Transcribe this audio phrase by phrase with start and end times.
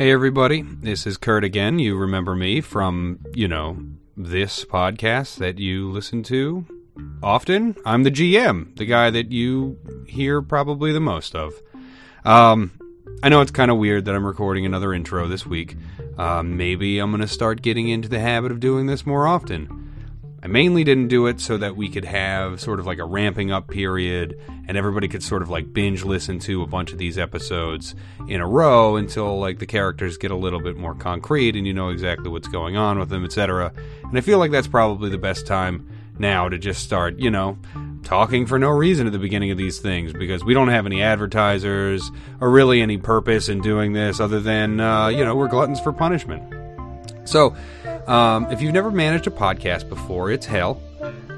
[0.00, 0.62] Hey, everybody.
[0.62, 1.78] This is Kurt again.
[1.78, 3.76] You remember me from, you know,
[4.16, 6.64] this podcast that you listen to
[7.22, 7.76] often.
[7.84, 9.76] I'm the GM, the guy that you
[10.08, 11.52] hear probably the most of.
[12.24, 12.70] Um,
[13.22, 15.76] I know it's kind of weird that I'm recording another intro this week.
[16.16, 19.79] Uh, maybe I'm going to start getting into the habit of doing this more often.
[20.42, 23.52] I mainly didn't do it so that we could have sort of like a ramping
[23.52, 27.18] up period and everybody could sort of like binge listen to a bunch of these
[27.18, 27.94] episodes
[28.26, 31.74] in a row until like the characters get a little bit more concrete and you
[31.74, 33.72] know exactly what's going on with them, etc.
[34.02, 35.86] And I feel like that's probably the best time
[36.18, 37.58] now to just start, you know,
[38.02, 41.02] talking for no reason at the beginning of these things because we don't have any
[41.02, 42.10] advertisers
[42.40, 45.92] or really any purpose in doing this other than, uh, you know, we're gluttons for
[45.92, 46.42] punishment.
[47.24, 47.54] So,
[48.06, 50.80] um, if you've never managed a podcast before, it's hell,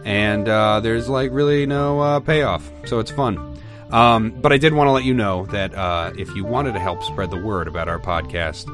[0.04, 3.58] and uh, there's like really no uh, payoff, so it's fun.
[3.90, 6.80] Um, but I did want to let you know that uh, if you wanted to
[6.80, 8.66] help spread the word about our podcast,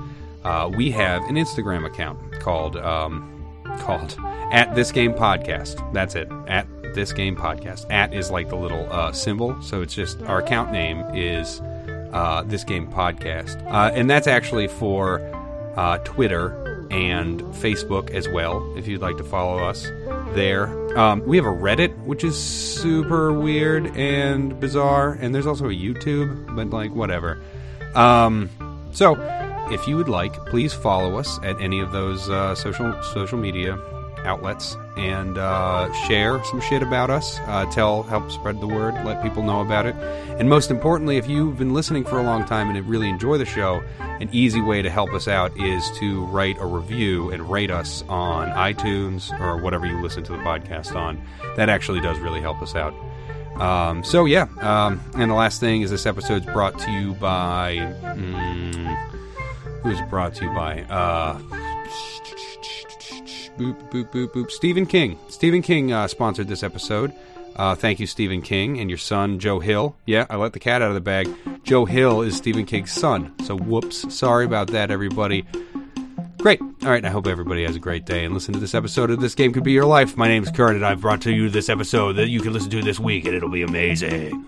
[0.45, 3.35] uh, we have an Instagram account called um,
[3.81, 4.17] called
[4.53, 5.93] at this game podcast.
[5.93, 6.31] That's it.
[6.47, 7.87] At this game podcast.
[7.91, 11.61] At is like the little uh, symbol, so it's just our account name is
[12.13, 13.61] uh, this game podcast,
[13.95, 15.19] and that's actually for
[16.05, 19.85] Twitter and Facebook as well, if you'd like to follow us
[20.35, 20.99] there.
[20.99, 25.75] Um, we have a Reddit, which is super weird and bizarre, and there's also a
[25.75, 27.41] YouTube, but like whatever.
[27.95, 28.51] Um,
[28.93, 29.17] so,
[29.71, 33.79] if you would like, please follow us at any of those uh, social social media
[34.25, 37.39] outlets and uh, share some shit about us.
[37.47, 39.95] Uh, tell, help spread the word, let people know about it.
[40.39, 43.45] And most importantly, if you've been listening for a long time and really enjoy the
[43.45, 43.83] show,
[44.21, 48.03] an easy way to help us out is to write a review and rate us
[48.09, 51.21] on iTunes or whatever you listen to the podcast on.
[51.57, 52.95] That actually does really help us out.
[53.61, 57.77] Um, so yeah, um, and the last thing is this episode's brought to you by.
[58.03, 58.97] Mm,
[59.83, 60.83] who's brought to you by?
[60.83, 61.39] Uh,
[63.59, 64.51] boop, boop, boop, boop.
[64.51, 65.19] Stephen King.
[65.29, 67.13] Stephen King uh, sponsored this episode.
[67.57, 69.97] Uh, thank you, Stephen King, and your son, Joe Hill.
[70.07, 71.29] Yeah, I let the cat out of the bag.
[71.65, 73.35] Joe Hill is Stephen King's son.
[73.45, 74.15] So, whoops.
[74.15, 75.45] Sorry about that, everybody.
[76.39, 76.61] Great.
[76.61, 79.21] All right, I hope everybody has a great day and listen to this episode of
[79.21, 80.17] This Game Could Be Your Life.
[80.17, 82.83] My name's Kurt, and I've brought to you this episode that you can listen to
[82.83, 84.47] this week, and it'll be amazing.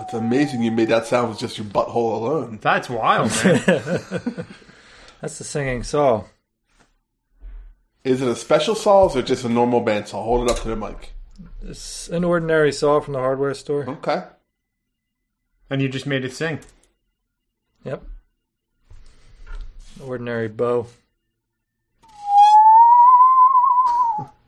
[0.00, 2.58] It's amazing you made that sound with just your butthole alone.
[2.62, 3.62] That's wild, man.
[5.20, 6.24] That's the singing saw.
[8.04, 10.22] Is it a special saw or just a normal bandsaw?
[10.22, 11.12] Hold it up to the mic.
[11.62, 13.88] It's an ordinary saw from the hardware store.
[13.88, 14.22] Okay.
[15.70, 16.60] and you just made it sing.
[17.84, 18.02] Yep.
[20.02, 20.86] Ordinary bow.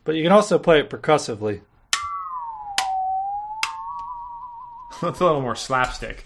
[0.05, 1.61] But you can also play it percussively.
[5.03, 6.25] That's a little more slapstick.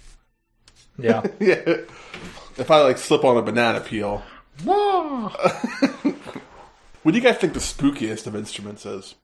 [0.99, 1.23] Yeah.
[1.41, 1.63] Yeah.
[2.57, 4.23] If I like slip on a banana peel.
[4.65, 5.29] Whoa!
[7.03, 9.15] What do you guys think the spookiest of instruments is?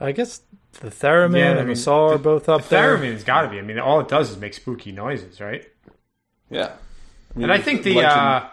[0.00, 0.40] I guess
[0.80, 2.96] the theremin Yeah, I and mean, the saw are both up The there.
[2.98, 3.60] theremin's got to be.
[3.60, 5.64] I mean, all it does is make spooky noises, right?
[6.50, 6.72] Yeah.
[7.36, 8.48] mean, And I think the legend- uh,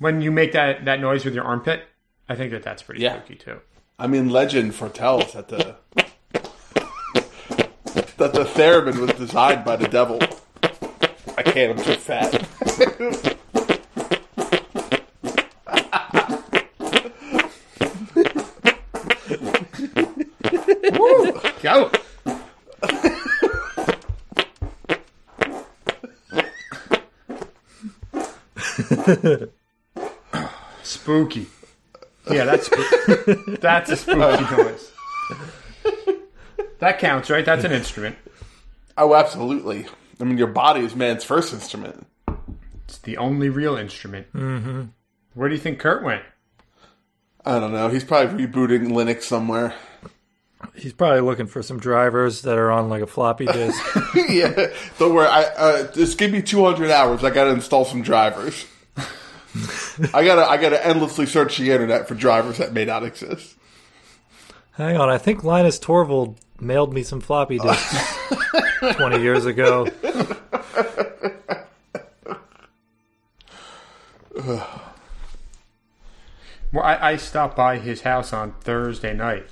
[0.00, 1.84] when you make that that noise with your armpit,
[2.28, 3.18] I think that that's pretty Yeah.
[3.18, 3.60] spooky too.
[3.96, 5.76] I mean, legend foretells that the
[8.18, 10.20] that the theremin was designed by the devil.
[11.36, 11.78] I can't.
[11.78, 12.32] I'm too fat.
[21.62, 21.90] Go.
[30.82, 31.46] spooky.
[32.30, 32.68] Yeah, that's
[33.60, 34.92] that's a spooky noise.
[36.78, 37.44] That counts, right?
[37.44, 38.16] That's an instrument.
[38.96, 39.86] Oh, absolutely.
[40.20, 42.06] I mean, your body is man's first instrument.
[42.84, 44.32] It's the only real instrument.
[44.32, 44.82] Mm-hmm.
[45.34, 46.22] Where do you think Kurt went?
[47.44, 47.88] I don't know.
[47.88, 49.74] He's probably rebooting Linux somewhere.
[50.74, 53.80] He's probably looking for some drivers that are on like a floppy disk.
[54.28, 54.66] yeah,
[54.98, 55.28] don't worry.
[55.28, 57.22] I uh, just give me 200 hours.
[57.22, 58.66] I got to install some drivers.
[60.12, 63.56] I gotta, I gotta endlessly search the internet for drivers that may not exist.
[64.72, 68.28] Hang on, I think Linus Torvald mailed me some floppy disks
[68.96, 69.86] 20 years ago.
[76.72, 79.46] Well, I, I stopped by his house on Thursday night,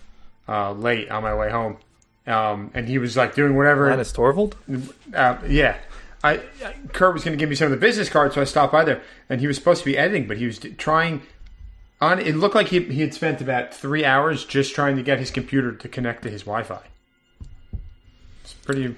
[0.47, 1.79] uh, late on my way home,
[2.27, 3.89] um, and he was like doing whatever.
[3.89, 4.55] Linus Torvald?
[5.15, 5.79] Uh, yeah.
[6.23, 8.45] I, I Kurt was going to give me some of the business cards, so I
[8.45, 11.23] stopped by there, and he was supposed to be editing, but he was d- trying.
[12.01, 15.19] On it looked like he he had spent about three hours just trying to get
[15.19, 16.83] his computer to connect to his Wi-Fi.
[18.47, 18.95] It's pretty.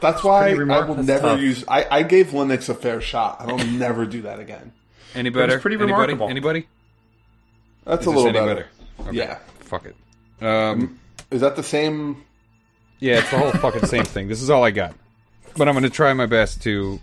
[0.00, 1.40] That's why pretty I will that's never tough.
[1.40, 1.64] use.
[1.66, 3.40] I, I gave Linux a fair shot.
[3.40, 4.72] I will never do that again.
[5.12, 5.58] Any better?
[5.58, 5.92] pretty Anybody?
[5.92, 6.28] remarkable.
[6.28, 6.68] Anybody?
[7.84, 8.68] That's Is a little any better.
[8.98, 9.08] better?
[9.08, 9.18] Okay.
[9.18, 9.38] Yeah.
[9.60, 9.96] Fuck it.
[10.44, 11.00] Um,
[11.32, 12.24] Is that the same?
[13.00, 14.28] yeah, it's the whole fucking same thing.
[14.28, 14.94] This is all I got.
[15.56, 17.00] But I'm going to try my best to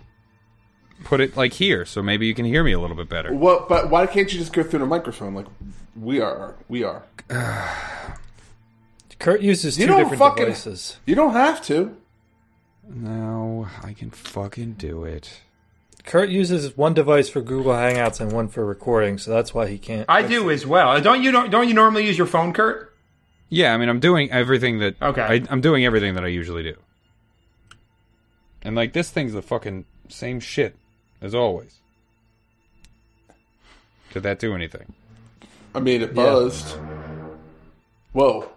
[1.04, 3.34] put it like here, so maybe you can hear me a little bit better.
[3.34, 3.68] What?
[3.68, 5.46] But why can't you just go through the microphone like
[6.00, 6.54] we are?
[6.70, 7.02] We are.
[9.22, 10.96] Kurt uses You two don't different fucking- devices.
[11.06, 11.96] You don't have to.
[12.88, 15.40] No, I can fucking do it.
[16.04, 19.78] Kurt uses one device for Google Hangouts and one for recording, so that's why he
[19.78, 20.04] can't.
[20.08, 20.88] I do as well.
[20.88, 21.30] Uh, don't you?
[21.30, 22.92] Don't, don't you normally use your phone, Kurt?
[23.48, 25.00] Yeah, I mean, I'm doing everything that.
[25.00, 25.22] Okay.
[25.22, 26.74] I, I'm doing everything that I usually do.
[28.62, 30.74] And like this thing's the fucking same shit
[31.20, 31.76] as always.
[34.12, 34.92] Did that do anything?
[35.76, 36.76] I mean, it buzzed.
[38.12, 38.50] Whoa.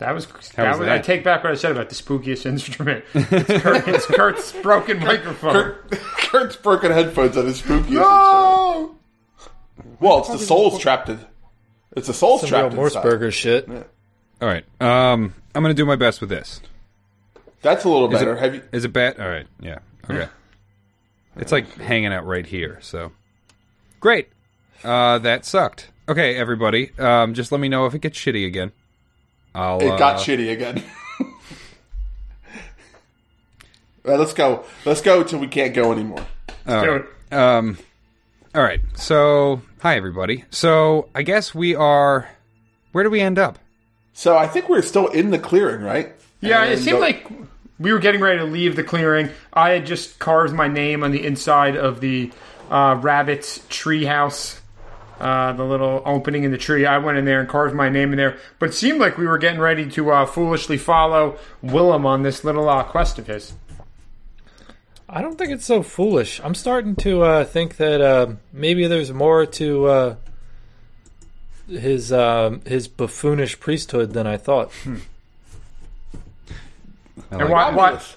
[0.00, 0.24] That was.
[0.24, 3.04] How that was was I take back what I said about the spookiest instrument.
[3.14, 5.52] It's, Kurt, it's Kurt's broken microphone.
[5.52, 8.96] Kurt, Kurt's broken headphones on his spookiest No!
[10.00, 11.20] Well, it's the soul's trapped in.
[11.96, 13.02] It's the soul's Some real trapped Morse inside.
[13.08, 13.68] burger shit.
[13.68, 14.64] All right.
[14.80, 16.60] Um, I'm gonna do my best with this.
[17.62, 18.34] That's a little Is better.
[18.36, 18.62] it, Have you?
[18.72, 19.20] is it bad?
[19.20, 19.46] All right.
[19.60, 19.78] Yeah.
[20.08, 20.28] Okay.
[21.36, 22.78] It's like hanging out right here.
[22.80, 23.12] So
[24.00, 24.28] great.
[24.82, 25.90] Uh, that sucked.
[26.08, 26.90] Okay, everybody.
[26.98, 28.72] Um, just let me know if it gets shitty again.
[29.54, 29.80] I'll.
[29.80, 30.82] It got uh, shitty again.
[34.04, 34.64] All right, let's go.
[34.84, 36.26] Let's go till we can't go anymore.
[36.66, 37.04] all Do right.
[37.30, 37.34] it.
[37.34, 37.78] Um,
[38.54, 38.80] all right.
[38.94, 40.44] So, hi everybody.
[40.50, 42.28] So, I guess we are.
[42.92, 43.58] Where do we end up?
[44.14, 46.12] So I think we're still in the clearing, right?
[46.40, 47.26] Yeah, it seemed uh, like
[47.78, 49.30] we were getting ready to leave the clearing.
[49.52, 52.30] I had just carved my name on the inside of the
[52.70, 54.59] uh, rabbit's treehouse,
[55.20, 56.86] uh, the little opening in the tree.
[56.86, 58.38] I went in there and carved my name in there.
[58.58, 62.44] But it seemed like we were getting ready to uh, foolishly follow Willem on this
[62.44, 63.52] little uh, quest of his.
[65.08, 66.40] I don't think it's so foolish.
[66.42, 70.14] I'm starting to uh, think that uh, maybe there's more to uh,
[71.68, 74.72] his um his buffoonish priesthood than I thought.
[77.32, 78.16] I And like why, why, Romulus.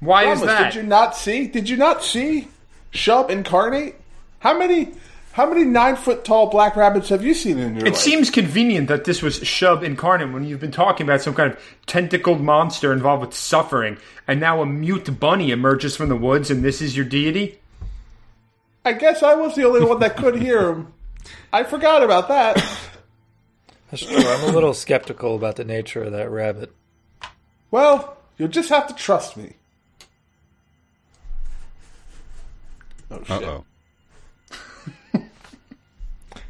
[0.00, 0.72] why is that?
[0.72, 1.46] Did you not see?
[1.46, 2.48] Did you not see
[2.92, 3.96] Shub incarnate?
[4.40, 4.92] How many?
[5.38, 8.00] How many nine foot tall black rabbits have you seen in your It life?
[8.00, 11.60] seems convenient that this was Shub incarnate when you've been talking about some kind of
[11.86, 16.64] tentacled monster involved with suffering, and now a mute bunny emerges from the woods, and
[16.64, 17.60] this is your deity.
[18.84, 20.92] I guess I was the only one that could hear him.
[21.52, 22.56] I forgot about that.
[23.92, 24.16] That's true.
[24.16, 26.74] I'm a little skeptical about the nature of that rabbit.
[27.70, 29.52] Well, you'll just have to trust me.
[33.08, 33.30] Oh shit!
[33.30, 33.64] Uh oh.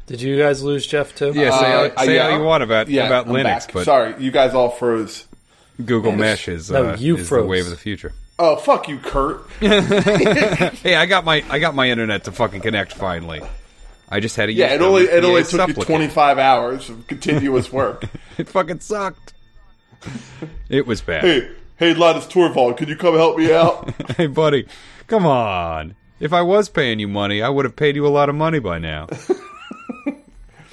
[0.09, 1.33] Did you guys lose Jeff too?
[1.35, 3.71] Yeah, say, Uh, how, say yeah, how you want about Yeah, about I'm Linux, back.
[3.73, 5.27] but sorry, you guys all froze.
[5.85, 8.11] Google Mesh is, No, uh, you is the wave of the future.
[8.39, 9.41] Oh fuck you, Kurt!
[9.61, 13.41] Hey, I got my I got my internet to fucking connect finally.
[14.09, 17.05] I just had to Yeah, it only it only VA took you 25 hours of
[17.05, 18.05] continuous work.
[18.39, 19.33] It fucking sucked.
[20.69, 21.23] It was bad.
[21.23, 23.93] hey, hey, Linus Torvald, could you come help me out?
[24.17, 24.65] Hey, buddy,
[25.07, 25.95] come on.
[26.19, 28.59] If I was paying you money, I would have paid you a lot of money
[28.59, 29.07] by now.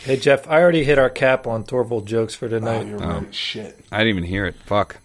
[0.06, 2.86] Hey Jeff, I already hit our cap on Torvald jokes for oh, tonight.
[2.86, 3.34] you're right.
[3.34, 3.76] Shit.
[3.90, 4.54] I didn't even hear it.
[4.54, 4.98] Fuck.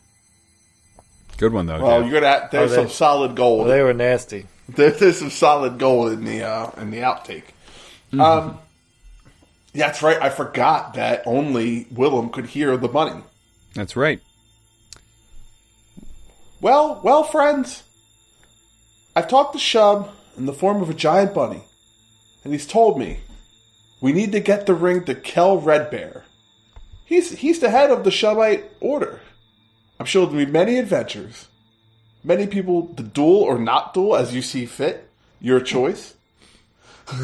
[1.37, 1.81] Good one though.
[1.81, 2.11] Well, Jeff.
[2.11, 2.39] you're gonna.
[2.39, 3.61] Have, there's Oh, some solid gold.
[3.65, 4.45] Well, they were nasty.
[4.69, 7.43] There, there's some solid gold in the uh, in the outtake.
[8.13, 8.59] Um,
[9.73, 10.21] yeah, that's right.
[10.21, 13.21] I forgot that only Willem could hear the bunny.
[13.73, 14.21] That's right.
[16.61, 17.83] Well, well, friends,
[19.13, 21.63] I've talked to Shub in the form of a giant bunny,
[22.45, 23.19] and he's told me
[24.01, 26.23] we need to get the ring to Kel Redbear.
[27.05, 29.21] He's he's the head of the Shubite order.
[29.99, 31.47] I'm sure there'll be many adventures,
[32.23, 35.09] Many people to duel or not duel as you see fit.
[35.39, 36.15] Your choice.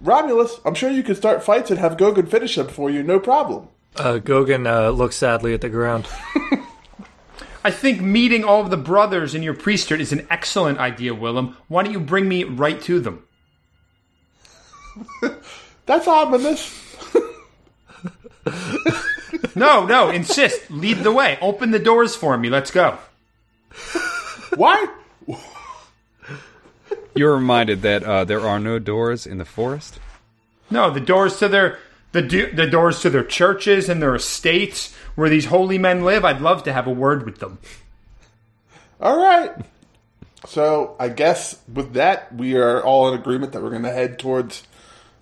[0.00, 3.18] Romulus, I'm sure you could start fights and have Gogan finish them for you, no
[3.18, 3.68] problem.
[3.96, 6.06] Uh, Gogan uh, looks sadly at the ground.
[7.64, 11.56] I think meeting all of the brothers in your priesthood is an excellent idea, Willem.
[11.66, 13.24] Why don't you bring me right to them?
[15.86, 16.74] That's ominous.
[19.58, 20.70] No, no, insist.
[20.70, 21.36] Lead the way.
[21.40, 22.48] Open the doors for me.
[22.48, 22.98] Let's go.
[24.54, 24.86] Why?
[27.14, 29.98] You're reminded that uh, there are no doors in the forest.
[30.70, 31.78] No, the doors to their
[32.12, 36.24] the do, the doors to their churches and their estates where these holy men live.
[36.24, 37.58] I'd love to have a word with them.
[39.00, 39.50] All right.
[40.46, 44.20] So I guess with that, we are all in agreement that we're going to head
[44.20, 44.62] towards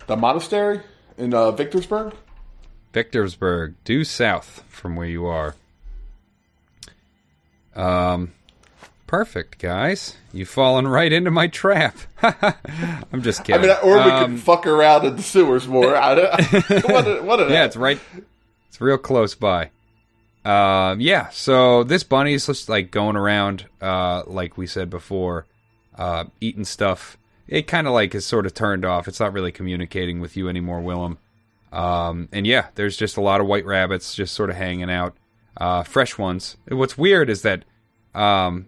[0.07, 0.81] the monastery
[1.17, 2.13] in uh, Victorsburg.
[2.93, 5.55] Victorsburg, due south from where you are.
[7.75, 8.31] Um,
[9.05, 10.15] perfect, guys.
[10.33, 11.95] You've fallen right into my trap.
[12.23, 13.69] I'm just kidding.
[13.69, 15.95] I mean, or we Um, could fuck around in the sewers more.
[15.95, 16.31] I don't,
[16.89, 17.99] what a, what a, yeah, it's right.
[18.69, 19.69] It's real close by.
[20.45, 21.29] Um, yeah.
[21.29, 25.45] So this bunny's just like going around, uh, like we said before,
[25.97, 27.17] uh, eating stuff.
[27.47, 29.07] It kind of like is sort of turned off.
[29.07, 31.17] It's not really communicating with you anymore, Willem.
[31.71, 35.15] Um, and yeah, there's just a lot of white rabbits just sort of hanging out,
[35.57, 36.57] uh, fresh ones.
[36.69, 37.63] What's weird is that,
[38.15, 38.67] um,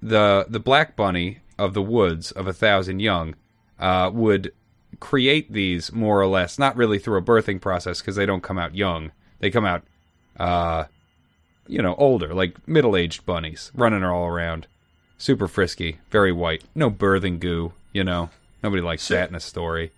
[0.00, 3.34] the the black bunny of the woods of a thousand young,
[3.78, 4.52] uh, would
[5.00, 8.58] create these more or less, not really through a birthing process because they don't come
[8.58, 9.12] out young.
[9.40, 9.82] They come out,
[10.38, 10.84] uh,
[11.66, 14.66] you know, older, like middle aged bunnies running all around,
[15.18, 17.72] super frisky, very white, no birthing goo.
[17.92, 18.30] You know,
[18.62, 19.90] nobody likes that in a story.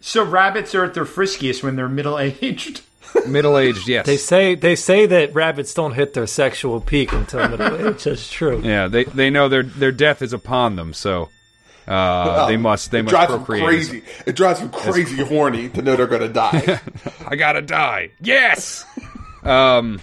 [0.00, 2.82] So rabbits are at their friskiest when they're middle aged.
[3.26, 4.04] Middle aged, yes.
[4.04, 8.04] They say they say that rabbits don't hit their sexual peak until middle age.
[8.04, 8.60] That's true.
[8.62, 11.30] yeah, they they know their their death is upon them, so
[11.88, 14.02] uh, they must they it must drives them crazy.
[14.26, 16.80] It drives them crazy horny to know they're going to die.
[17.26, 18.10] I gotta die.
[18.20, 18.84] Yes.
[19.42, 20.00] um,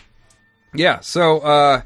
[0.73, 0.99] yeah.
[1.01, 1.81] So, uh,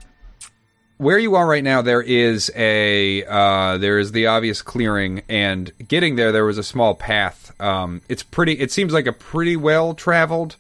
[0.99, 5.71] where you are right now, there is a uh, there is the obvious clearing, and
[5.87, 7.59] getting there, there was a small path.
[7.59, 8.53] Um, it's pretty.
[8.59, 10.57] It seems like a pretty well traveled,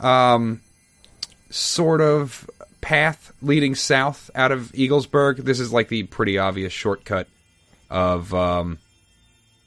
[0.00, 0.60] um,
[1.50, 2.50] sort of
[2.80, 5.44] path leading south out of Eaglesburg.
[5.44, 7.28] This is like the pretty obvious shortcut
[7.88, 8.78] of, um,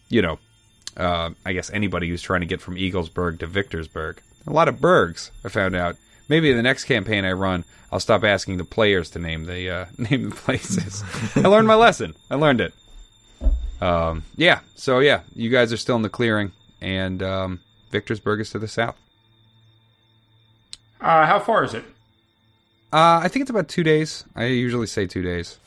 [0.09, 0.37] you know,
[0.97, 4.17] uh, I guess anybody who's trying to get from Eaglesburg to Victorsburg.
[4.47, 5.95] A lot of bergs, I found out.
[6.27, 9.69] Maybe in the next campaign I run, I'll stop asking the players to name the
[9.69, 11.03] uh, name the places.
[11.35, 12.15] I learned my lesson.
[12.29, 12.73] I learned it.
[13.81, 14.59] Um, yeah.
[14.75, 17.59] So yeah, you guys are still in the clearing, and um,
[17.91, 18.95] Victorsburg is to the south.
[21.01, 21.83] Uh, how far is it?
[22.91, 24.25] Uh, I think it's about two days.
[24.35, 25.57] I usually say two days.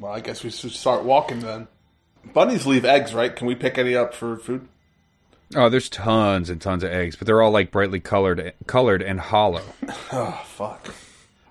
[0.00, 1.68] well, I guess we should start walking then.
[2.32, 3.34] Bunnies leave eggs, right?
[3.36, 4.66] Can we pick any up for food?
[5.54, 9.20] Oh, there's tons and tons of eggs, but they're all like brightly colored, colored and
[9.20, 9.62] hollow.
[10.10, 10.92] Oh, fuck.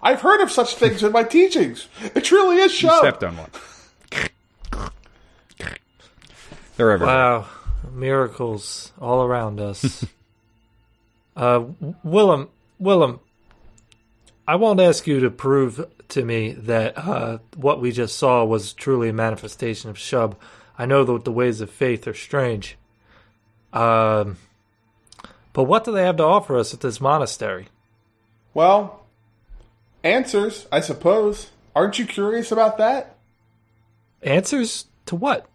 [0.03, 1.88] I've heard of such things in my teachings.
[2.13, 2.98] It truly is You show.
[3.00, 3.50] stepped on one.
[6.75, 7.15] They're everywhere.
[7.15, 7.45] Wow,
[7.91, 10.05] miracles all around us.
[11.36, 11.63] uh,
[12.03, 13.19] Willem, Willem,
[14.48, 18.74] I won't ask you to prove to me that uh, what we just saw was
[18.74, 20.36] truly a manifestation of Shub.
[20.77, 22.75] I know that the ways of faith are strange.
[23.72, 24.38] Um,
[25.53, 27.67] but what do they have to offer us at this monastery?
[28.55, 29.02] Well,
[30.03, 31.51] answers, I suppose.
[31.75, 33.15] Aren't you curious about that?
[34.22, 35.48] Answers to what?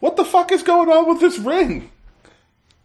[0.00, 1.90] What the fuck is going on with this ring?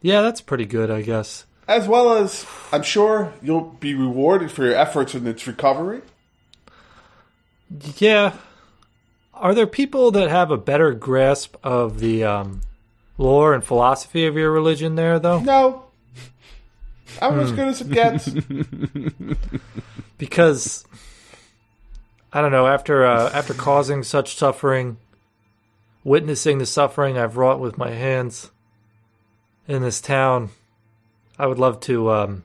[0.02, 1.46] Yeah, that's pretty good, I guess.
[1.68, 6.02] As well as, I'm sure you'll be rewarded for your efforts in its recovery.
[7.98, 8.34] Yeah.
[9.34, 12.62] Are there people that have a better grasp of the um,
[13.18, 15.40] lore and philosophy of your religion there, though?
[15.40, 15.86] No.
[17.22, 18.30] I'm as good as it gets.
[20.18, 20.86] Because
[22.32, 22.68] I don't know.
[22.68, 24.98] After uh, after causing such suffering,
[26.04, 28.52] witnessing the suffering I've wrought with my hands
[29.68, 30.50] in this town,
[31.40, 32.44] I would love to um,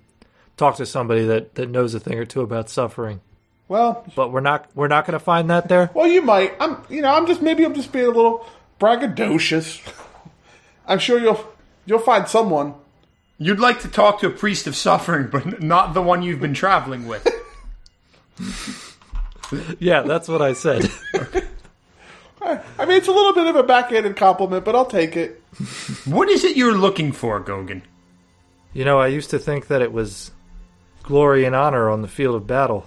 [0.57, 3.21] talk to somebody that, that knows a thing or two about suffering.
[3.69, 5.91] well, But we're not we're not going to find that there.
[5.93, 6.55] well, you might.
[6.61, 8.47] I'm, you know, I'm just maybe I'm just being a little
[8.81, 9.83] braggadocious.
[10.87, 11.45] I'm sure you'll
[11.85, 12.75] you'll find someone.
[13.39, 16.55] You'd like to talk to a priest of suffering, but not the one you've been
[16.55, 17.27] traveling with.
[19.79, 20.91] Yeah, that's what I said.
[22.43, 25.43] I mean, it's a little bit of a backhanded compliment, but I'll take it.
[26.05, 27.83] what is it you're looking for, Gogan?
[28.73, 30.31] You know, I used to think that it was
[31.03, 32.87] glory and honor on the field of battle.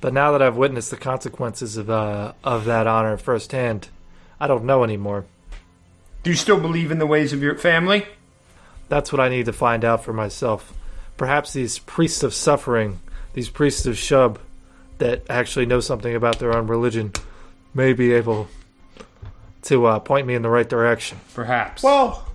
[0.00, 3.88] But now that I've witnessed the consequences of uh, of that honor firsthand,
[4.40, 5.26] I don't know anymore.
[6.22, 8.06] Do you still believe in the ways of your family?
[8.90, 10.74] That's what I need to find out for myself.
[11.16, 13.00] Perhaps these priests of suffering,
[13.32, 14.36] these priests of Shub,
[14.98, 17.12] that actually know something about their own religion,
[17.72, 18.48] may be able
[19.62, 21.18] to uh, point me in the right direction.
[21.34, 21.82] Perhaps.
[21.82, 22.26] Well,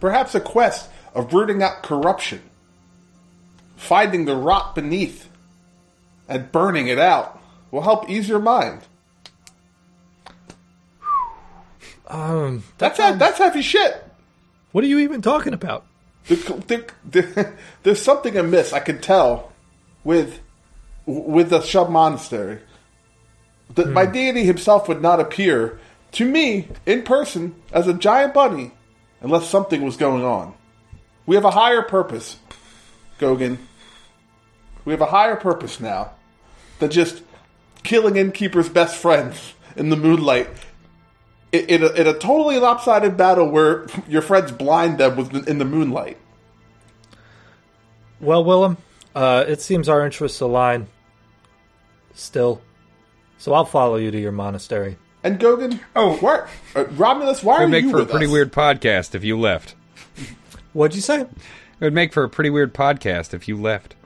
[0.00, 2.42] perhaps a quest of rooting out corruption,
[3.76, 5.28] finding the rot beneath,
[6.28, 7.40] and burning it out
[7.70, 8.80] will help ease your mind.
[12.08, 14.02] Um, That's he- that's heavy shit.
[14.76, 15.86] What are you even talking about?
[16.28, 18.74] There- there- there- there's something amiss.
[18.74, 19.52] I can tell
[20.04, 20.40] with
[21.06, 22.58] with the Shub Monastery.
[23.74, 24.12] That my hmm.
[24.12, 25.80] deity himself would not appear
[26.12, 28.72] to me in person as a giant bunny
[29.22, 30.52] unless something was going on.
[31.24, 32.36] We have a higher purpose,
[33.18, 33.56] Gogan.
[34.84, 36.10] We have a higher purpose now
[36.80, 37.22] than just
[37.82, 40.48] killing innkeeper's best friends in the moonlight
[41.52, 45.58] in, in, a, in a totally lopsided battle where your friends blind them with in
[45.58, 46.18] the moonlight.
[48.20, 48.78] Well, Willem,
[49.14, 50.88] uh, it seems our interests align.
[52.14, 52.62] Still,
[53.36, 54.96] so I'll follow you to your monastery.
[55.22, 56.16] And Gogan, Oh.
[56.16, 58.32] why, uh, Romulus, why It are would make you for a pretty us?
[58.32, 59.74] weird podcast if you left.
[60.72, 61.20] What'd you say?
[61.22, 61.28] It
[61.80, 63.96] would make for a pretty weird podcast if you left.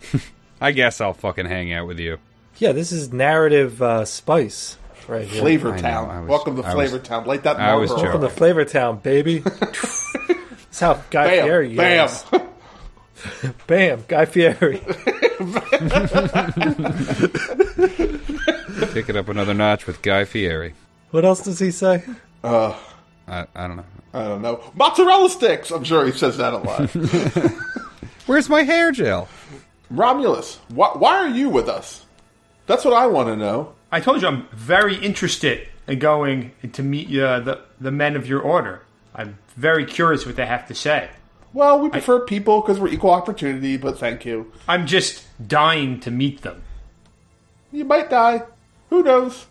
[0.60, 2.18] I guess I'll fucking hang out with you.
[2.58, 5.40] Yeah, this is narrative uh, spice right here.
[5.40, 6.26] Flavor Town.
[6.26, 7.26] Welcome to I Flavor Town.
[7.26, 8.10] Like that I was Marlboro.
[8.12, 9.38] Welcome to Flavor Town, baby.
[10.72, 11.90] That's how Guy Bam, Fieri bam.
[11.92, 12.24] yells.
[13.66, 14.78] Bam, Guy Fieri.
[18.92, 20.74] Take it up another notch with Guy Fieri.
[21.10, 22.04] What else does he say?
[22.42, 22.76] Uh,
[23.28, 23.84] I, I don't know.
[24.14, 24.62] I don't know.
[24.74, 25.70] Mozzarella sticks.
[25.70, 26.90] I'm sure he says that a lot.
[28.26, 29.28] Where's my hair gel?
[29.90, 32.04] Romulus, why, why are you with us?
[32.66, 33.74] That's what I want to know.
[33.92, 38.26] I told you I'm very interested in going to meet uh, the the men of
[38.26, 38.82] your order.
[39.14, 41.10] I'm very curious what they have to say.
[41.52, 44.50] Well, we prefer people because we're equal opportunity, but thank you.
[44.66, 46.62] I'm just dying to meet them.
[47.70, 48.44] You might die.
[48.88, 49.46] Who knows?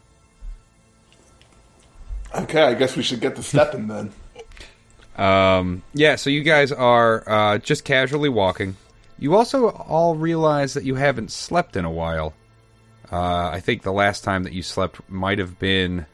[2.34, 4.12] Okay, I guess we should get to stepping then.
[5.13, 8.77] Um, yeah, so you guys are uh, just casually walking.
[9.19, 12.34] You also all realize that you haven't slept in a while.
[13.12, 16.06] Uh, I think the last time that you slept might have been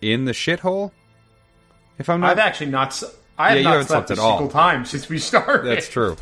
[0.00, 0.90] in the shithole.
[1.98, 3.00] If I'm not I've actually not.
[3.38, 4.38] I have Yeah, you not haven't slept, slept a at all.
[4.38, 5.68] single time since we started.
[5.70, 6.16] That's true.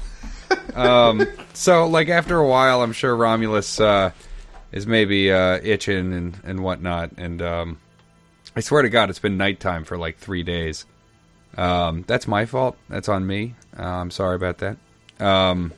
[0.75, 4.11] um, so, like after a while, I'm sure Romulus uh,
[4.73, 7.13] is maybe uh, itching and and whatnot.
[7.17, 7.79] And um,
[8.55, 10.85] I swear to God, it's been nighttime for like three days.
[11.57, 12.77] Um, that's my fault.
[12.89, 13.55] That's on me.
[13.79, 14.77] Uh, I'm sorry about that.
[15.19, 15.73] Um,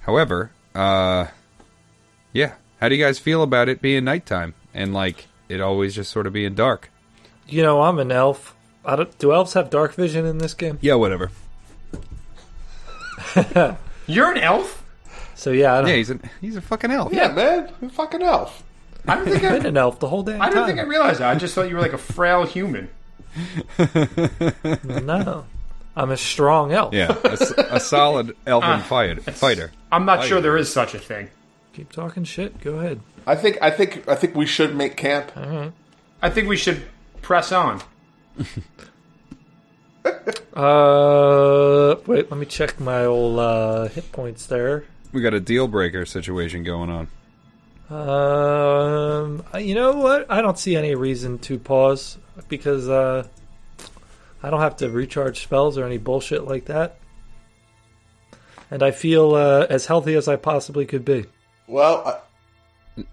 [0.00, 1.26] however, uh,
[2.32, 2.54] yeah.
[2.80, 6.26] How do you guys feel about it being nighttime and like it always just sort
[6.26, 6.90] of being dark?
[7.46, 8.56] You know, I'm an elf.
[8.84, 10.78] I don't, do elves have dark vision in this game?
[10.80, 11.30] Yeah, whatever.
[14.06, 14.84] You're an elf.
[15.34, 17.12] So yeah, I don't, Yeah, he's a he's a fucking elf.
[17.12, 17.70] Yeah, man.
[17.80, 18.62] You're a fucking elf.
[19.06, 20.36] I don't think I've been an elf the whole day.
[20.36, 20.50] I time.
[20.50, 21.30] didn't think I realized that.
[21.30, 22.88] I just thought you were like a frail human.
[24.84, 25.44] no,
[25.96, 26.94] I'm a strong elf.
[26.94, 27.16] Yeah,
[27.70, 29.72] a solid elven ah, fight, fighter.
[29.90, 31.30] I'm not sure there is such a thing.
[31.72, 32.60] Keep talking shit.
[32.60, 33.00] Go ahead.
[33.26, 35.32] I think I think I think we should make camp.
[36.20, 36.82] I think we should
[37.22, 37.82] press on.
[40.54, 42.30] Uh, wait.
[42.30, 44.84] Let me check my old uh, hit points there.
[45.12, 47.08] We got a deal breaker situation going on.
[47.90, 50.30] Um, you know what?
[50.30, 53.26] I don't see any reason to pause because uh,
[54.42, 56.98] I don't have to recharge spells or any bullshit like that,
[58.70, 61.26] and I feel uh, as healthy as I possibly could be.
[61.72, 62.22] Well,
[62.98, 63.04] I,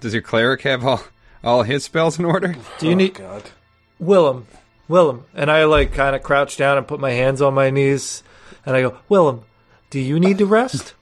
[0.00, 1.04] Does your cleric have all
[1.44, 2.56] all his spells in order?
[2.80, 3.52] Do you oh, need God.
[4.00, 4.48] Willem?
[4.88, 8.24] Willem, and I like kind of crouch down and put my hands on my knees,
[8.66, 9.44] and I go, Willem,
[9.90, 10.94] do you need to rest?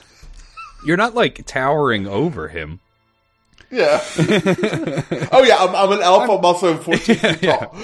[0.84, 2.80] You're not like towering over him.
[3.70, 4.04] Yeah.
[4.18, 6.24] oh yeah, I'm, I'm an elf.
[6.24, 7.74] I'm also 14 feet tall.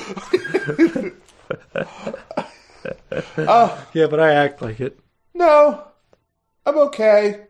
[3.39, 3.87] Ah.
[3.95, 5.01] yeah, but I act like it.
[5.33, 5.83] No,
[6.67, 7.47] I'm okay.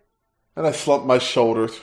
[0.57, 1.81] And I slump my shoulders.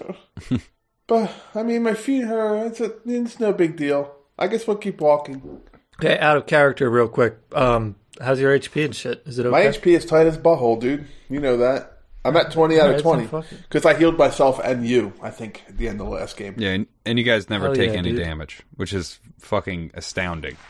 [1.08, 2.68] but I mean, my feet hurt.
[2.68, 4.16] It's a, it's no big deal.
[4.40, 5.62] I guess we'll keep walking.
[6.00, 7.38] Okay, out of character, real quick.
[7.54, 9.22] Um, how's your HP and shit?
[9.26, 9.52] Is it okay?
[9.52, 9.72] My?
[9.72, 11.06] HP is tight as butthole, dude.
[11.30, 12.00] You know that.
[12.24, 13.62] I'm at 20 out of 20 so fuck it.
[13.64, 15.12] because I healed myself and you.
[15.24, 16.54] I think at the end of the last game.
[16.58, 18.20] Yeah, and, and you guys never Hell take yeah, any dude.
[18.20, 20.56] damage, which is fucking astounding.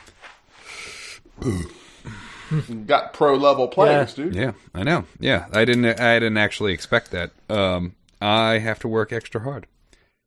[2.85, 4.23] Got pro level players, Yeah.
[4.25, 4.35] dude.
[4.35, 5.05] Yeah, I know.
[5.19, 5.85] Yeah, I didn't.
[5.99, 7.31] I didn't actually expect that.
[7.49, 9.67] Um, I have to work extra hard,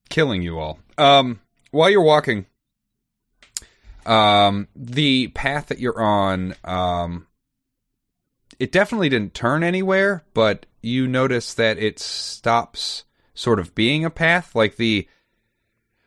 [0.09, 0.79] killing you all.
[0.99, 2.47] Um, while you're walking,
[4.07, 7.27] um, the path that you're on, um,
[8.59, 14.11] it definitely didn't turn anywhere, but you notice that it stops sort of being a
[14.11, 14.55] path.
[14.55, 15.09] Like the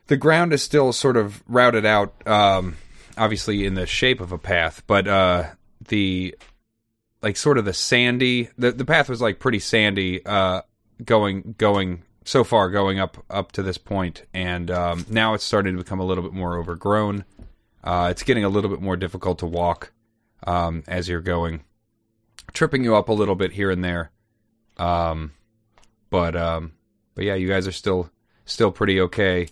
[0.06, 2.76] the ground is still sort of routed out, um,
[3.18, 5.44] obviously in the shape of a path, but uh,
[5.88, 6.34] the
[7.22, 10.62] like sort of the sandy the the path was like pretty sandy, uh,
[11.04, 15.76] going going so far going up up to this point, and um, now it's starting
[15.76, 17.24] to become a little bit more overgrown.
[17.82, 19.92] Uh, it's getting a little bit more difficult to walk
[20.46, 21.62] um, as you're going,
[22.52, 24.10] tripping you up a little bit here and there.
[24.76, 25.32] Um,
[26.10, 26.72] but um,
[27.14, 28.10] but yeah, you guys are still
[28.44, 29.48] still pretty okay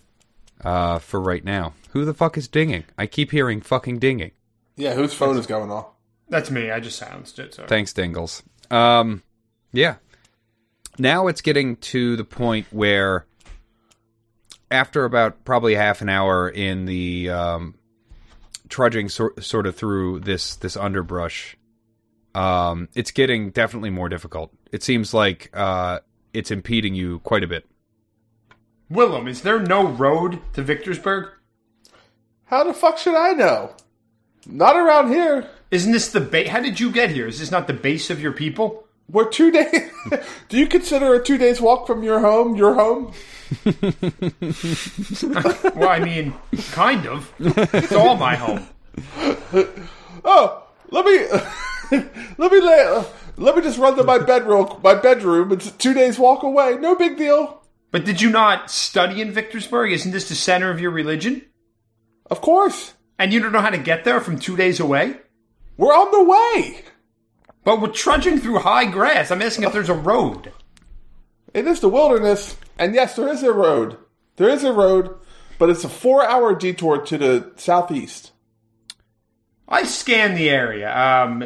[0.63, 1.73] uh, for right now.
[1.91, 2.85] Who the fuck is dinging?
[2.97, 4.31] I keep hearing fucking dinging.
[4.75, 5.87] Yeah, whose phone is going off?
[6.29, 6.71] That's me.
[6.71, 7.53] I just silenced it.
[7.53, 7.65] So.
[7.65, 8.43] Thanks, Dingles.
[8.69, 9.23] Um,
[9.71, 9.95] yeah.
[10.99, 13.25] Now it's getting to the point where,
[14.69, 17.75] after about probably half an hour in the um,
[18.67, 21.55] trudging sor- sort of through this this underbrush,
[22.35, 24.51] um, it's getting definitely more difficult.
[24.71, 25.99] It seems like uh,
[26.33, 27.65] it's impeding you quite a bit.
[28.89, 31.29] Willem, is there no road to Victorsburg?
[32.45, 33.73] How the fuck should I know?
[34.45, 35.49] Not around here.
[35.71, 36.49] Isn't this the base?
[36.49, 37.27] How did you get here?
[37.27, 38.85] Is this not the base of your people?
[39.09, 39.91] We're two days.
[40.49, 43.13] Do you consider a two days walk from your home your home?
[45.75, 46.33] Well, I mean,
[46.71, 47.31] kind of.
[47.39, 48.67] It's all my home.
[50.29, 51.25] Oh, let me
[52.37, 53.03] let me lay,
[53.37, 54.67] let me just run to my bedroom.
[54.83, 55.53] My bedroom.
[55.53, 56.75] It's two days walk away.
[56.77, 57.61] No big deal.
[57.91, 59.91] But did you not study in Victorsburg?
[59.93, 61.45] Isn't this the center of your religion?
[62.29, 65.17] Of course, And you don't know how to get there from two days away?
[65.77, 66.81] We're on the way.
[67.63, 69.29] But we're trudging through high grass.
[69.31, 70.53] I'm asking if there's a road.
[71.53, 73.97] It is the wilderness, and yes, there is a road.
[74.37, 75.15] There is a road,
[75.57, 78.31] but it's a four-hour detour to the southeast.
[79.67, 80.95] I scanned the area.
[80.95, 81.43] Um,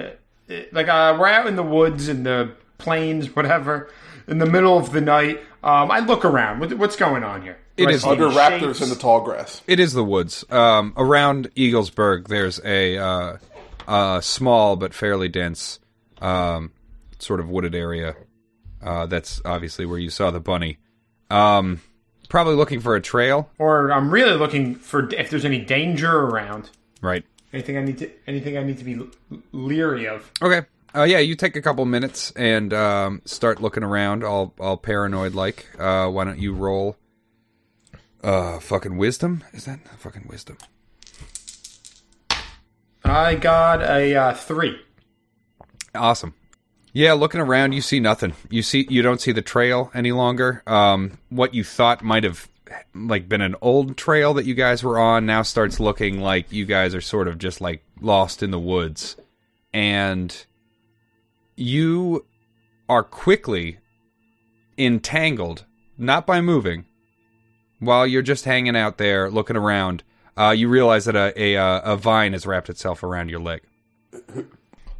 [0.72, 3.90] like uh, we're out in the woods, in the plains, whatever,
[4.28, 5.40] in the middle of the night.
[5.64, 6.60] Um, I look around.
[6.60, 7.58] What, what's going on here?
[7.78, 8.82] Do It I is see Under any raptors shapes?
[8.82, 9.62] in the tall grass.
[9.66, 10.44] It is the woods.
[10.50, 13.38] Um, around Eaglesburg, there's a uh,
[13.88, 15.80] uh, small but fairly dense
[16.22, 16.72] um,
[17.20, 18.16] sort of wooded area.
[18.82, 20.78] Uh, that's obviously where you saw the bunny.
[21.30, 21.82] Um,
[22.30, 26.70] probably looking for a trail, Or I'm really looking for if there's any danger around.
[27.02, 27.24] right?
[27.54, 29.00] Anything I need to anything I need to be
[29.52, 30.32] leery of.
[30.42, 30.66] Okay.
[30.96, 35.34] Uh, yeah, you take a couple minutes and um, start looking around, all all paranoid
[35.36, 35.68] like.
[35.80, 36.96] Uh, why don't you roll?
[38.24, 39.44] Uh, fucking wisdom.
[39.54, 40.58] Is that fucking wisdom?
[43.12, 44.80] I got a uh, three.
[45.94, 46.34] Awesome.
[46.94, 48.34] Yeah, looking around, you see nothing.
[48.50, 50.64] You see, you don't see the trail any longer.
[50.66, 52.48] Um, what you thought might have
[52.96, 56.64] like been an old trail that you guys were on now starts looking like you
[56.66, 59.18] guys are sort of just like lost in the woods,
[59.74, 60.46] and
[61.58, 62.26] you
[62.88, 63.80] are quickly
[64.78, 65.66] entangled,
[65.98, 66.86] not by moving,
[67.80, 70.04] while you're just hanging out there looking around.
[70.42, 73.62] Uh, you realize that a, a uh, a vine has wrapped itself around your leg.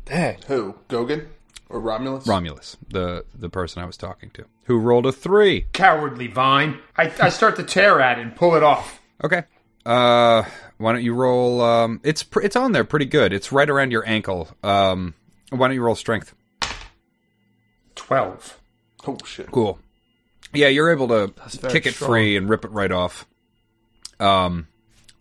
[0.06, 0.38] Dang.
[0.48, 0.76] Who?
[0.88, 1.28] Gogan
[1.68, 2.28] or Romulus?
[2.28, 5.66] Romulus, the the person I was talking to, who rolled a three.
[5.74, 6.80] Cowardly vine.
[6.96, 9.02] I, I start to tear at it and pull it off.
[9.24, 9.44] Okay.
[9.84, 10.44] Uh,
[10.78, 11.62] why don't you roll?
[11.62, 13.34] Um, it's pr- it's on there pretty good.
[13.34, 14.48] It's right around your ankle.
[14.62, 15.16] Um,
[15.50, 16.36] why don't you roll strength?
[17.96, 18.60] Twelve.
[19.08, 19.52] oh shit!
[19.52, 19.80] Cool.
[20.54, 22.10] Yeah, you're able to very kick it strong.
[22.12, 23.26] free and rip it right off.
[24.20, 24.68] Um,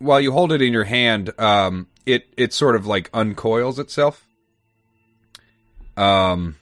[0.01, 4.25] while you hold it in your hand, um, it it sort of like uncoils itself.
[5.97, 6.55] Um,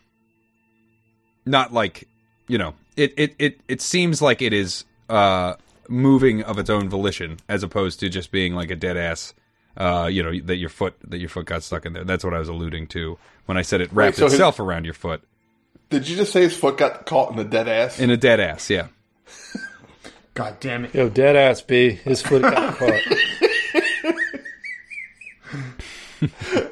[1.45, 2.07] not like
[2.47, 5.55] you know, it it it it seems like it is uh
[5.87, 9.33] moving of its own volition as opposed to just being like a dead ass.
[9.77, 12.03] Uh, you know that your foot that your foot got stuck in there.
[12.03, 14.83] That's what I was alluding to when I said it wrapped so his- itself around
[14.85, 15.23] your foot
[15.89, 17.99] Did you just say his foot got caught in a dead ass?
[17.99, 18.69] in a dead ass.
[18.69, 18.87] Yeah.
[20.33, 20.93] God damn it.
[20.95, 21.91] Yo, dead ass B.
[21.91, 23.01] His foot got caught.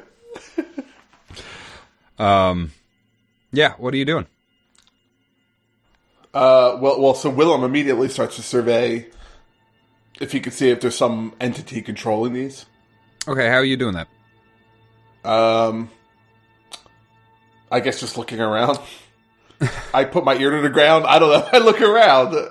[2.18, 2.72] Um,
[3.52, 3.74] yeah.
[3.78, 4.26] What are you doing?
[6.34, 7.14] Uh, well, well.
[7.14, 9.06] So Willem immediately starts to survey
[10.20, 12.66] if he can see if there's some entity controlling these.
[13.26, 14.08] Okay, how are you doing that?
[15.24, 15.90] Um,
[17.70, 18.78] I guess just looking around.
[19.92, 21.06] I put my ear to the ground.
[21.06, 21.48] I don't know.
[21.52, 22.48] I look around.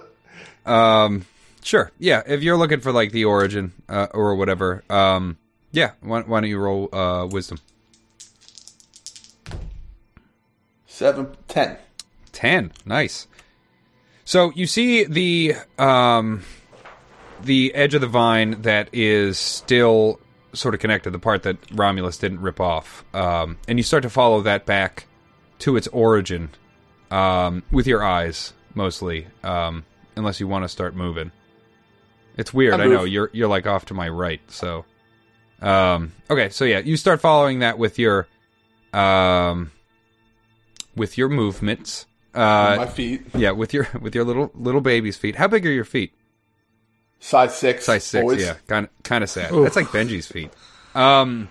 [0.66, 1.26] Um,
[1.64, 1.92] sure.
[2.00, 5.38] Yeah, if you're looking for like the origin uh, or whatever, um,
[5.72, 5.92] yeah.
[6.02, 7.60] Why, why don't you roll uh, wisdom?
[10.86, 11.78] Seven, ten.
[12.32, 12.72] Ten.
[12.86, 13.28] Nice.
[14.26, 16.44] So you see the um,
[17.44, 20.20] the edge of the vine that is still
[20.54, 24.10] sort of connected, the part that Romulus didn't rip off, um, and you start to
[24.10, 25.08] follow that back
[25.60, 26.50] to its origin
[27.12, 31.32] um, with your eyes mostly, um, unless you want to start moving.
[32.38, 33.04] It's weird, I I, know.
[33.04, 34.86] You're you're like off to my right, so
[35.62, 36.50] um, okay.
[36.50, 38.28] So yeah, you start following that with your
[38.94, 39.72] um,
[40.96, 42.06] with your movements.
[42.34, 45.36] Uh, my feet, yeah, with your with your little little baby's feet.
[45.36, 46.14] How big are your feet?
[47.20, 48.24] size six, Size six.
[48.24, 48.42] boys.
[48.42, 49.52] Yeah, kind of kind of sad.
[49.54, 50.52] That's like Benji's feet.
[50.96, 51.50] Um.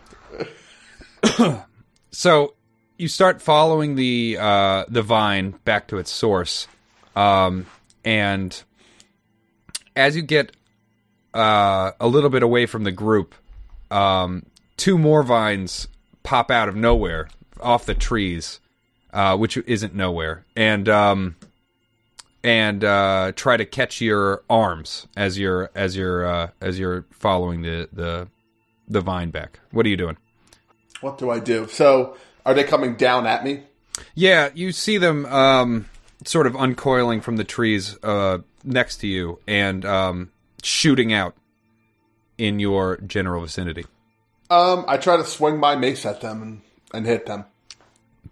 [2.11, 2.55] so
[2.99, 6.69] you start following the uh, the vine back to its source,
[7.14, 7.66] um,
[8.05, 8.62] and
[9.95, 10.53] as you get
[11.35, 13.35] uh, a little bit away from the group,
[13.90, 14.44] um,
[14.77, 15.88] two more vines
[16.22, 17.29] pop out of nowhere
[17.61, 18.61] off the trees,
[19.12, 21.37] uh, which isn't nowhere, and um,
[22.42, 27.62] and uh, try to catch your arms as you're as you're uh, as you're following
[27.62, 28.29] the the
[28.88, 29.61] the vine back.
[29.72, 30.16] What are you doing?
[31.01, 31.66] What do I do?
[31.68, 33.62] So, are they coming down at me?
[34.14, 35.87] Yeah, you see them um,
[36.25, 40.31] sort of uncoiling from the trees uh, next to you and um,
[40.62, 41.35] shooting out
[42.38, 43.85] in your general vicinity.
[44.51, 46.61] Um, I try to swing my mace at them and,
[46.94, 47.44] and hit them.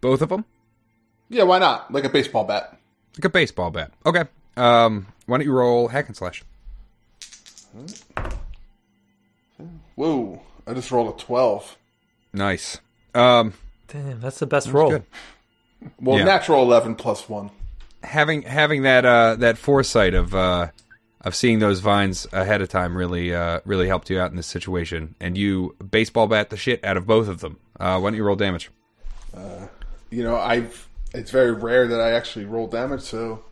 [0.00, 0.44] Both of them,
[1.28, 1.90] Yeah, why not?
[1.92, 2.76] Like a baseball bat.
[3.16, 3.92] like a baseball bat.
[4.06, 4.24] Okay.
[4.56, 6.44] Um, why don't you roll hack and slash?
[9.94, 10.42] Whoa!
[10.66, 11.76] I just rolled a twelve.
[12.32, 12.78] Nice.
[13.14, 13.54] Um,
[13.88, 14.90] Damn, that's the best roll.
[14.90, 15.04] good.
[16.00, 16.24] Well, Yeah.
[16.24, 17.50] natural eleven plus one.
[18.02, 20.68] having having that uh, that foresight of uh,
[21.24, 24.46] of seeing those vines ahead of time really uh, really helped you out in this
[24.46, 27.58] situation, and you baseball bat the shit out of both of them.
[27.80, 28.70] Uh, why don't you roll damage?
[30.10, 30.88] You know, I've.
[31.12, 33.44] It's very rare that I actually roll damage, so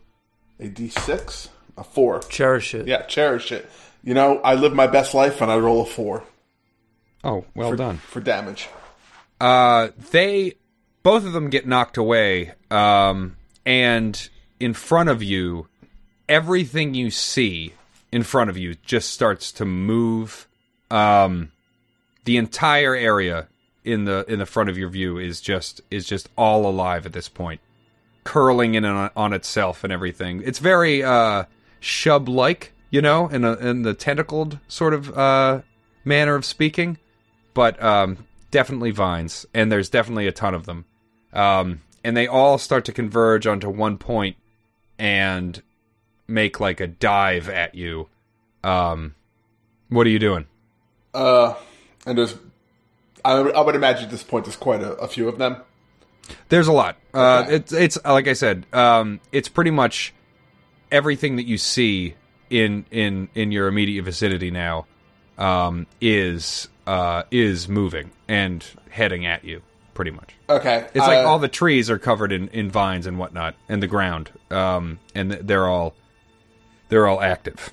[0.59, 2.19] a d6, a four.
[2.21, 2.87] Cherish it.
[2.87, 3.69] Yeah, cherish it.
[4.03, 6.23] You know, I live my best life and I roll a four
[7.23, 7.97] Oh, well for, done.
[7.99, 8.67] for damage.
[9.39, 10.55] Uh, they
[11.03, 15.67] both of them get knocked away, um, and in front of you,
[16.27, 17.73] everything you see
[18.11, 20.47] in front of you just starts to move.
[20.91, 21.51] Um,
[22.25, 23.47] the entire area
[23.83, 27.13] in the in the front of your view is just is just all alive at
[27.13, 27.61] this point,
[28.23, 30.41] curling in on, on itself and everything.
[30.45, 31.45] It's very uh,
[31.81, 35.61] shub like, you know, in a in the tentacled sort of uh,
[36.05, 36.97] manner of speaking
[37.53, 40.85] but um, definitely vines, and there's definitely a ton of them.
[41.31, 44.35] Um, and they all start to converge onto one point
[44.99, 45.61] and
[46.27, 48.07] make like a dive at you.
[48.63, 49.15] Um,
[49.89, 50.45] what are you doing?
[51.13, 51.53] Uh,
[52.05, 52.35] and there's.
[53.25, 55.57] I, would- I would imagine at this point there's quite a, a few of them.
[56.49, 56.97] There's a lot.
[57.13, 57.55] Uh, Okay.
[57.55, 58.65] It's it's like I said.
[58.73, 60.13] Um, it's pretty much
[60.91, 62.15] everything that you see
[62.49, 64.85] in in in your immediate vicinity now
[65.37, 69.61] um, is uh, is moving and heading at you.
[69.93, 70.33] Pretty much.
[70.49, 70.87] Okay.
[70.95, 73.87] It's like uh, all the trees are covered in, in vines and whatnot, and the
[73.87, 75.93] ground, um, and they're all
[76.93, 77.71] they're all active.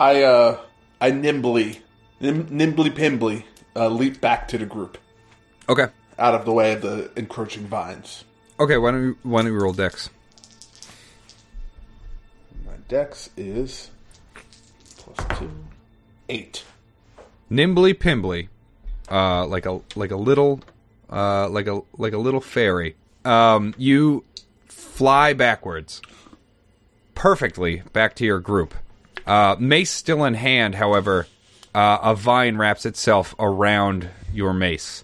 [0.00, 0.58] I uh,
[0.98, 1.82] I nimbly,
[2.20, 3.44] nim- nimbly pimbly,
[3.76, 4.96] uh, leap back to the group
[5.68, 5.88] Okay,
[6.18, 8.24] out of the way of the encroaching vines.
[8.58, 8.78] okay.
[8.78, 10.08] Why don't we, why don't we roll dex?
[12.64, 13.90] My dex is
[14.96, 15.50] plus two,
[16.30, 16.64] eight.
[17.50, 18.48] Nimbly pimbly,
[19.10, 20.60] uh, like a like a little
[21.10, 22.96] uh, like a like a little fairy.
[23.26, 24.24] Um, you
[24.66, 26.00] fly backwards
[27.16, 28.72] perfectly back to your group.
[29.26, 31.26] Uh, mace still in hand, however,
[31.74, 35.02] uh, a vine wraps itself around your mace,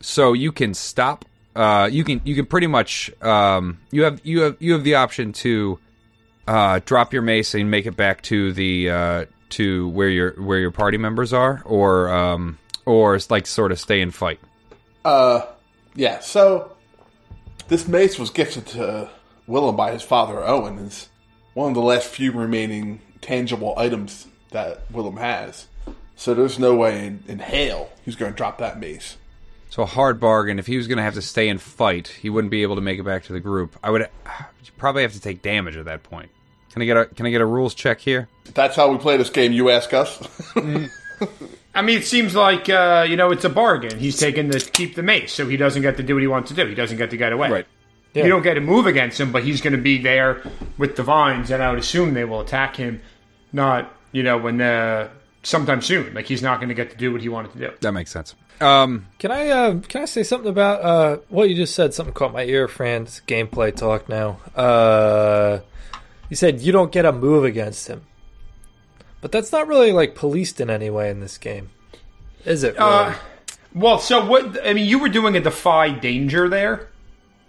[0.00, 1.24] so you can stop.
[1.56, 4.94] Uh, you can you can pretty much um, you have you have you have the
[4.94, 5.78] option to
[6.46, 10.60] uh, drop your mace and make it back to the uh, to where your where
[10.60, 14.38] your party members are, or um, or like sort of stay and fight.
[15.04, 15.42] Uh,
[15.94, 16.20] yeah.
[16.20, 16.76] So
[17.68, 19.10] this mace was gifted to
[19.46, 20.78] Willem by his father Owen.
[20.78, 21.08] Is
[21.54, 25.66] one of the last few remaining tangible items that Willem has.
[26.16, 29.16] So there's no way in, in hell he's going to drop that mace.
[29.70, 30.58] So a hard bargain.
[30.60, 32.80] If he was going to have to stay and fight, he wouldn't be able to
[32.80, 33.76] make it back to the group.
[33.82, 36.30] I would you'd probably have to take damage at that point.
[36.70, 38.28] Can I get a Can I get a rules check here?
[38.52, 39.52] That's how we play this game.
[39.52, 40.20] You ask us.
[41.74, 43.98] I mean, it seems like uh, you know it's a bargain.
[43.98, 46.50] He's taking the keep the mace, so he doesn't get to do what he wants
[46.50, 46.66] to do.
[46.66, 47.64] He doesn't get to get away.
[48.22, 50.42] You don't get a move against him, but he's going to be there
[50.78, 53.00] with the vines, and I would assume they will attack him.
[53.52, 55.08] Not you know when uh,
[55.42, 56.14] sometime soon.
[56.14, 57.70] Like he's not going to get to do what he wanted to do.
[57.80, 58.34] That makes sense.
[58.60, 61.92] Um, Can I uh, can I say something about uh, what you just said?
[61.92, 64.08] Something caught my ear, Fran's gameplay talk.
[64.08, 65.58] Now, uh,
[66.30, 68.02] you said you don't get a move against him.
[69.20, 71.70] But that's not really like policed in any way in this game,
[72.44, 72.74] is it?
[72.78, 72.84] Really?
[72.84, 73.14] Uh,
[73.74, 74.64] well, so what?
[74.66, 76.90] I mean, you were doing a defy danger there,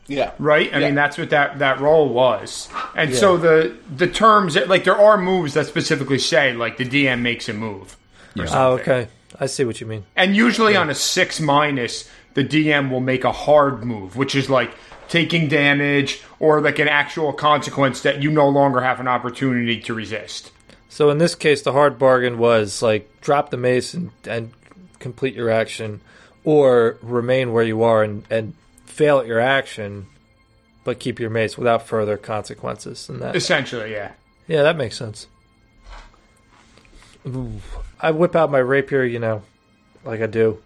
[0.07, 0.31] Yeah.
[0.39, 0.69] right?
[0.73, 0.85] I Yeah.
[0.87, 2.69] mean, that's what that that role was.
[2.95, 3.17] And Yeah.
[3.17, 7.49] so the the terms like there are moves that specifically say like the DM makes
[7.49, 7.97] a move.
[8.37, 9.07] or oh, okay.
[9.39, 10.05] I see what you mean.
[10.15, 14.49] And usually on a six minus, the DM will make a hard move, which is
[14.49, 14.71] like
[15.07, 19.93] taking damage or like an actual consequence that you no longer have an opportunity to
[19.93, 20.51] resist.
[20.89, 24.51] So in this case, the hard bargain was like drop the mace and, and
[24.99, 26.01] complete your action,
[26.43, 28.53] or remain where you are and, and
[28.95, 30.07] fail at your action,
[30.85, 33.09] but keep your mace without further consequences.
[33.09, 34.13] And that, Essentially, yeah.
[34.47, 35.27] yeah, that makes sense.
[37.27, 37.59] Ooh.
[37.99, 39.41] I whip out my rapier, you know,
[40.05, 40.61] like I do,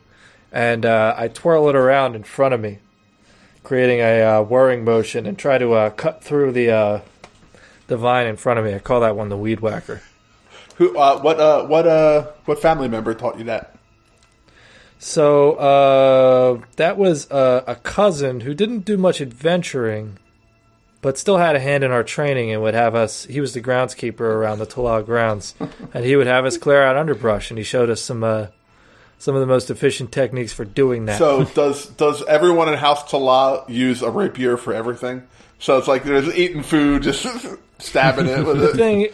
[0.51, 2.79] and uh, I twirl it around in front of me,
[3.63, 7.01] creating a uh, whirring motion, and try to uh, cut through the uh,
[7.87, 8.75] the vine in front of me.
[8.75, 10.01] I call that one the weed whacker.
[10.75, 10.97] Who?
[10.97, 11.39] Uh, what?
[11.39, 11.87] Uh, what?
[11.87, 13.75] Uh, what family member taught you that?
[14.99, 20.17] So uh, that was uh, a cousin who didn't do much adventuring,
[21.01, 23.23] but still had a hand in our training and would have us.
[23.23, 25.55] He was the groundskeeper around the Tala grounds,
[25.93, 28.47] and he would have us clear out underbrush, and he showed us some uh,
[29.19, 31.17] some of the most efficient techniques for doing that.
[31.17, 35.23] So does does everyone in House Tala use a rapier for everything?
[35.59, 37.25] So it's like there's eating food, just
[37.79, 38.75] stabbing it with the it.
[38.75, 39.07] thing,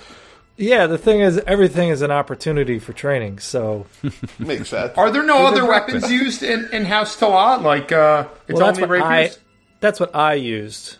[0.58, 3.40] yeah, the thing is, everything is an opportunity for training.
[3.40, 3.86] So
[4.40, 4.98] Makes sense.
[4.98, 6.12] Are there no other weapons breakfast.
[6.12, 7.62] used in, in House Talat?
[7.62, 9.40] Like, uh, it's well, that's only what I rapiers?
[9.82, 10.98] that's what I used,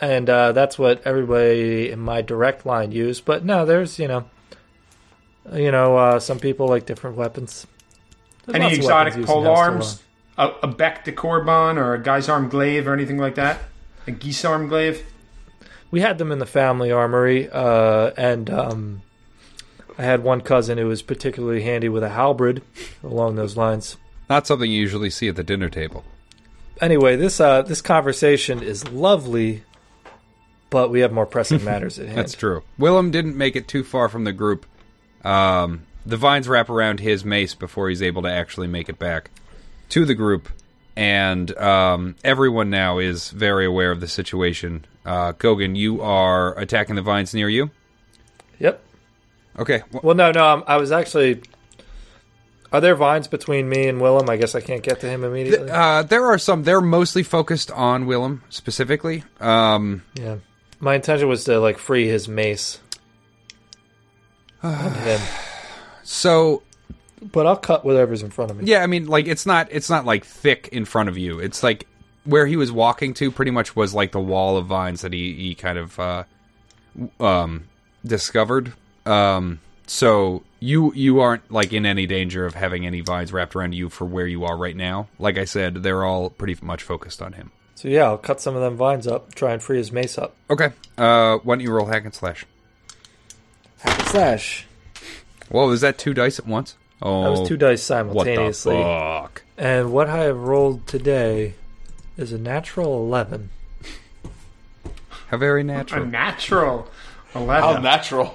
[0.00, 3.24] and uh, that's what everybody in my direct line used.
[3.24, 4.24] But no, there's you know,
[5.52, 7.66] you know, uh, some people like different weapons.
[8.46, 10.02] There's Any exotic weapons pole arms?
[10.38, 13.58] A, a Bec de Corbin or a Guisarme Glaive or anything like that?
[14.06, 15.04] A Geese Arm Glaive?
[15.90, 19.02] We had them in the family armory, uh, and um,
[19.96, 22.62] I had one cousin who was particularly handy with a halberd
[23.02, 23.96] along those lines.
[24.28, 26.04] Not something you usually see at the dinner table.
[26.80, 29.64] Anyway, this uh, this conversation is lovely,
[30.70, 32.18] but we have more pressing matters at hand.
[32.18, 32.62] That's true.
[32.78, 34.66] Willem didn't make it too far from the group.
[35.24, 39.30] Um, the vines wrap around his mace before he's able to actually make it back
[39.88, 40.48] to the group,
[40.94, 44.84] and um, everyone now is very aware of the situation.
[45.08, 47.70] Uh, Gogan, you are attacking the vines near you.
[48.58, 48.82] Yep.
[49.58, 49.82] Okay.
[49.90, 50.44] Well, Well, no, no.
[50.44, 51.40] I'm, I was actually.
[52.70, 54.28] Are there vines between me and Willem?
[54.28, 55.70] I guess I can't get to him immediately.
[55.70, 56.64] uh, there are some.
[56.64, 59.24] They're mostly focused on Willem specifically.
[59.40, 60.36] Um, yeah.
[60.78, 62.78] My intention was to like free his mace.
[64.62, 65.20] Him.
[66.02, 66.62] so
[67.32, 68.64] But I'll cut whatever's in front of me.
[68.66, 71.38] Yeah, I mean, like it's not it's not like thick in front of you.
[71.38, 71.86] It's like
[72.28, 75.32] where he was walking to pretty much was like the wall of vines that he
[75.34, 76.24] he kind of uh,
[77.18, 77.64] um,
[78.04, 78.74] discovered.
[79.06, 83.72] Um, so you you aren't like in any danger of having any vines wrapped around
[83.74, 85.08] you for where you are right now.
[85.18, 87.50] Like I said, they're all pretty much focused on him.
[87.74, 90.34] So yeah, I'll cut some of them vines up, try and free his mace up.
[90.50, 90.70] Okay.
[90.98, 92.44] Uh, why don't you roll hack and slash?
[93.78, 94.66] Hack and slash.
[95.48, 96.76] Whoa, is that two dice at once?
[97.00, 98.74] Oh, That was two dice simultaneously.
[98.74, 99.22] What the simultaneously.
[99.22, 99.42] fuck?
[99.56, 101.54] And what I have rolled today
[102.18, 103.50] is a natural eleven.
[105.28, 106.02] How very natural.
[106.02, 106.88] A natural.
[107.34, 108.34] natural How natural.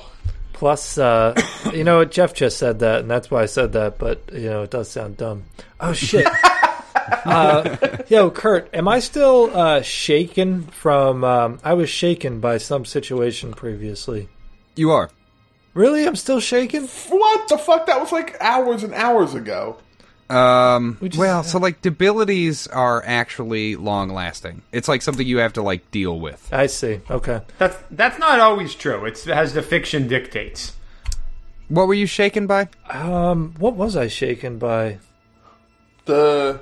[0.53, 1.39] Plus, uh,
[1.73, 2.11] you know what?
[2.11, 3.99] Jeff just said that, and that's why I said that.
[3.99, 5.43] But you know, it does sound dumb.
[5.79, 6.27] Oh shit!
[7.25, 11.23] uh, yo, Kurt, am I still uh, shaken from?
[11.23, 14.29] Um, I was shaken by some situation previously.
[14.75, 15.09] You are.
[15.73, 16.87] Really, I'm still shaken.
[17.09, 17.87] What the fuck?
[17.87, 19.77] That was like hours and hours ago.
[20.33, 20.97] Um.
[20.99, 24.61] We just- well, so like debilities are actually long lasting.
[24.71, 26.49] It's like something you have to like deal with.
[26.51, 27.01] I see.
[27.09, 27.41] Okay.
[27.57, 29.05] That's, that's not always true.
[29.05, 30.73] It's, as the fiction dictates.
[31.69, 32.69] What were you shaken by?
[32.89, 34.99] Um, what was I shaken by?
[36.05, 36.59] The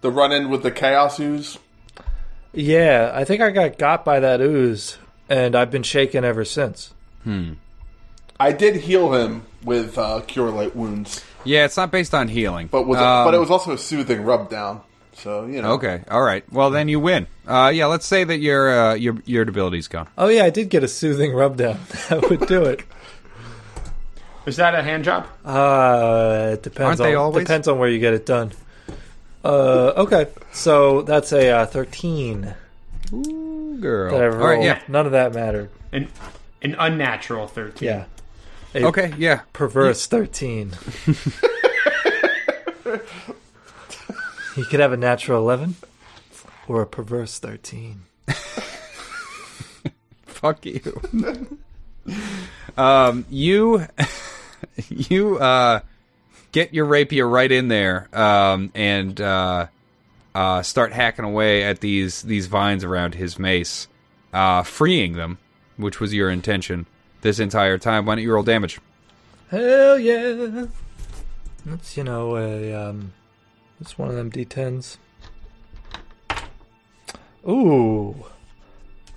[0.00, 1.58] the run in with the chaos ooze.
[2.52, 4.96] Yeah, I think I got got by that ooze,
[5.28, 6.94] and I've been shaken ever since.
[7.24, 7.54] Hmm.
[8.40, 12.68] I did heal him with uh, cure light wounds, Yeah, it's not based on healing,
[12.68, 14.82] but with Um, but it was also a soothing rub down.
[15.14, 15.72] So you know.
[15.72, 16.04] okay.
[16.10, 16.44] All right.
[16.52, 17.26] Well, then you win.
[17.46, 17.86] Uh, yeah.
[17.86, 20.08] Let's say that your uh, your your debility's gone.
[20.16, 21.80] Oh yeah, I did get a soothing rub down.
[22.08, 22.82] that would do it.
[24.46, 25.26] Is that a hand job?
[25.44, 26.80] Uh, it depends.
[26.80, 27.44] Aren't on, they always?
[27.44, 28.52] Depends on where you get it done.
[29.44, 32.54] Uh, okay, so that's a uh, thirteen
[33.12, 34.12] Ooh, girl.
[34.12, 34.42] that I All rolled.
[34.42, 34.62] right.
[34.62, 34.80] Yeah.
[34.88, 35.70] None of that mattered.
[35.92, 36.08] An,
[36.62, 37.86] an unnatural 13.
[37.86, 38.17] Yeah, a
[38.74, 39.14] Okay.
[39.18, 39.40] Yeah.
[39.52, 40.72] perverse thirteen.
[44.56, 45.76] you could have a natural eleven
[46.66, 48.02] or a perverse thirteen.
[50.26, 51.58] Fuck you.
[52.76, 53.86] Um, you,
[54.88, 55.80] you uh,
[56.52, 59.66] get your rapier right in there, um, and uh,
[60.34, 63.88] uh, start hacking away at these these vines around his mace,
[64.32, 65.38] uh, freeing them,
[65.76, 66.86] which was your intention
[67.22, 68.06] this entire time.
[68.06, 68.80] Why don't you roll damage?
[69.50, 70.66] Hell yeah!
[71.66, 73.12] That's you know a um,
[73.80, 74.96] it's one of them D10s.
[77.48, 78.14] Ooh,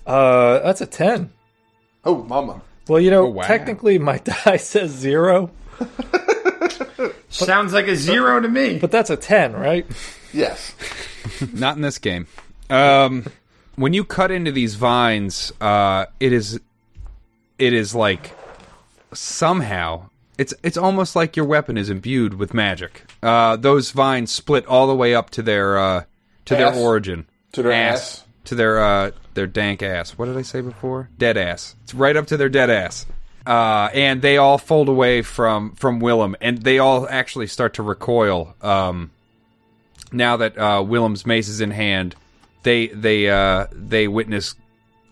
[0.06, 1.32] uh, that's a ten.
[2.06, 2.62] Oh, mama.
[2.88, 3.44] Well, you know, Oh, wow.
[3.44, 5.52] technically my die says zero,
[7.30, 8.80] Sounds like a zero to me.
[8.80, 9.86] but that's a ten, right?
[10.34, 10.74] Yes.
[11.54, 12.28] Not in this game.
[12.70, 13.26] Um,
[13.76, 16.60] when you cut into these vines, uh, it is,
[17.62, 18.32] it is like
[19.14, 23.04] somehow it's it's almost like your weapon is imbued with magic.
[23.22, 26.04] Uh, those vines split all the way up to their uh,
[26.46, 26.74] to Ass.
[26.76, 28.24] their origin, To their ass.
[28.46, 30.18] to their uh, their dank ass.
[30.18, 31.10] What did I say before?
[31.18, 31.76] Dead ass.
[31.84, 33.06] It's right up to their dead ass.
[33.46, 37.84] Uh, and they all fold away from from Willem, and they all actually start to
[37.84, 38.56] recoil.
[38.62, 39.12] Um,
[40.12, 42.16] now that uh, Willem's mace is in hand,
[42.64, 44.56] they they uh, they witness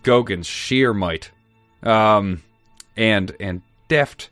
[0.04, 1.30] Gogan's sheer might,
[1.82, 2.42] um,
[2.96, 4.30] and and deft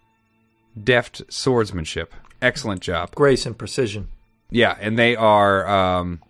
[0.82, 2.14] deft swordsmanship.
[2.40, 3.14] Excellent job.
[3.14, 4.08] Grace and precision.
[4.50, 6.22] Yeah, and they are um,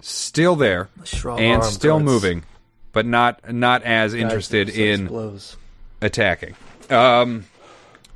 [0.00, 2.04] still there Strong and still guards.
[2.04, 2.42] moving,
[2.92, 5.56] but not not as Guys interested in blows.
[6.00, 6.54] attacking.
[6.90, 7.44] Um,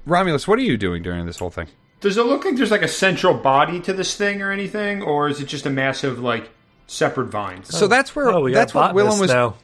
[0.07, 1.69] Romulus, what are you doing during this whole thing?
[2.01, 5.29] Does it look like there's like a central body to this thing or anything, or
[5.29, 6.51] is it just a massive like
[6.89, 7.69] separate vines?
[7.77, 9.31] So that's where Oh, we that's what Willem was.
[9.31, 9.55] now.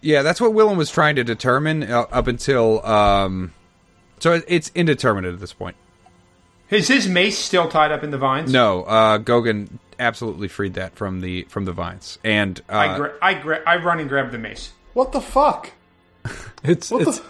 [0.00, 2.84] Yeah, that's what Willem was trying to determine uh, up until.
[2.86, 3.52] Um,
[4.20, 5.76] so it's indeterminate at this point.
[6.70, 8.52] Is his mace still tied up in the vines?
[8.52, 9.68] No, uh, Gogan
[9.98, 13.76] absolutely freed that from the from the vines, and uh, I gra- I, gra- I
[13.76, 14.72] run and grab the mace.
[14.92, 15.70] What the fuck?
[16.64, 17.24] It's What it's the?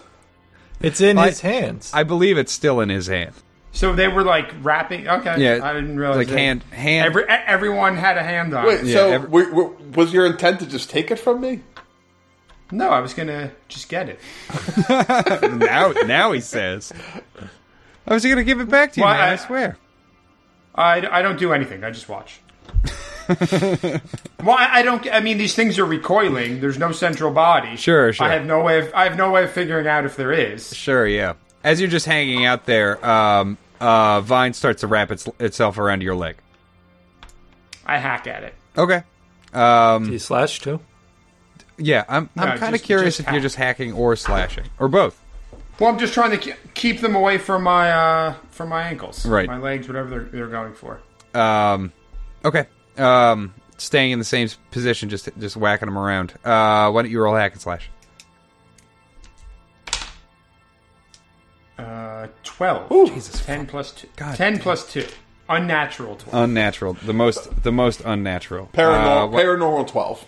[0.81, 1.91] it's in I- his hands.
[1.93, 3.33] I believe it's still in his hand.
[3.73, 5.09] So they were like wrapping.
[5.09, 6.19] Okay, Yeah, I didn't realize.
[6.19, 6.39] like that.
[6.39, 7.07] hand hand.
[7.07, 8.87] Every, everyone had a hand on Wait, it.
[8.87, 11.63] Yeah, so every- were- were- was your intent to just take it from me?
[12.71, 14.21] No, I was gonna just get it.
[15.59, 16.93] now now he says,
[18.07, 19.29] "I was going to give it back to you, Well, man.
[19.29, 19.79] I, I- swear."
[20.77, 21.85] I, I don't do anything.
[21.85, 22.41] I just watch.
[23.29, 25.07] well, I, I don't.
[25.13, 26.61] I mean, these things are recoiling.
[26.61, 27.77] There's no central body.
[27.77, 28.27] Sure, sure.
[28.27, 28.81] I have no way.
[28.81, 30.75] Of, I have no way of figuring out if there is.
[30.75, 31.35] Sure, yeah.
[31.63, 36.03] As you're just hanging out there, um, uh, Vine starts to wrap its, itself around
[36.03, 36.37] your leg.
[37.87, 38.55] I hack at it.
[38.77, 39.03] Okay.
[39.53, 40.81] Um, he slashed too.
[41.79, 44.89] Yeah, I'm I'm No, kind of curious just if you're just hacking or slashing or
[44.89, 45.21] both.
[45.81, 49.47] Well, I'm just trying to keep them away from my uh, from my ankles, Right.
[49.49, 51.01] My legs, whatever they're, they're going for.
[51.35, 51.93] Um,
[52.45, 52.67] okay.
[52.97, 56.33] Um, staying in the same position, just just whacking them around.
[56.45, 57.91] Uh, why don't you roll hack and slash?
[61.79, 62.89] Uh, Twelve.
[63.13, 64.09] Jesus, Ten plus two.
[64.17, 64.63] God Ten damn.
[64.63, 65.07] plus two.
[65.49, 66.45] Unnatural twelve.
[66.45, 66.95] Unnatural.
[67.05, 68.71] The most the most unnatural.
[68.73, 70.25] Paranormal, Uh, wh- paranormal twelve.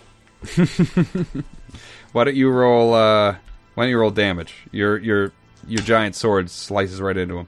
[2.11, 2.93] why don't you roll?
[2.93, 3.35] Uh,
[3.75, 4.53] why don't you roll damage?
[4.71, 5.31] Your your
[5.67, 7.47] your giant sword slices right into him.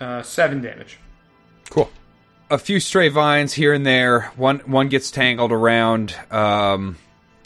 [0.00, 0.98] Uh, seven damage.
[1.70, 1.90] Cool.
[2.50, 4.32] A few stray vines here and there.
[4.36, 6.96] One one gets tangled around um,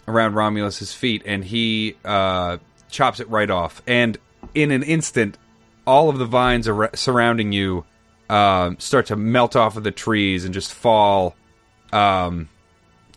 [0.07, 2.59] around Romulus's feet, and he uh,
[2.91, 3.83] chops it right off.
[3.87, 4.19] And
[4.55, 5.39] in an instant,
[5.87, 7.85] all of the vines ar- surrounding you
[8.29, 11.35] um, start to melt off of the trees and just fall,
[11.93, 12.49] um,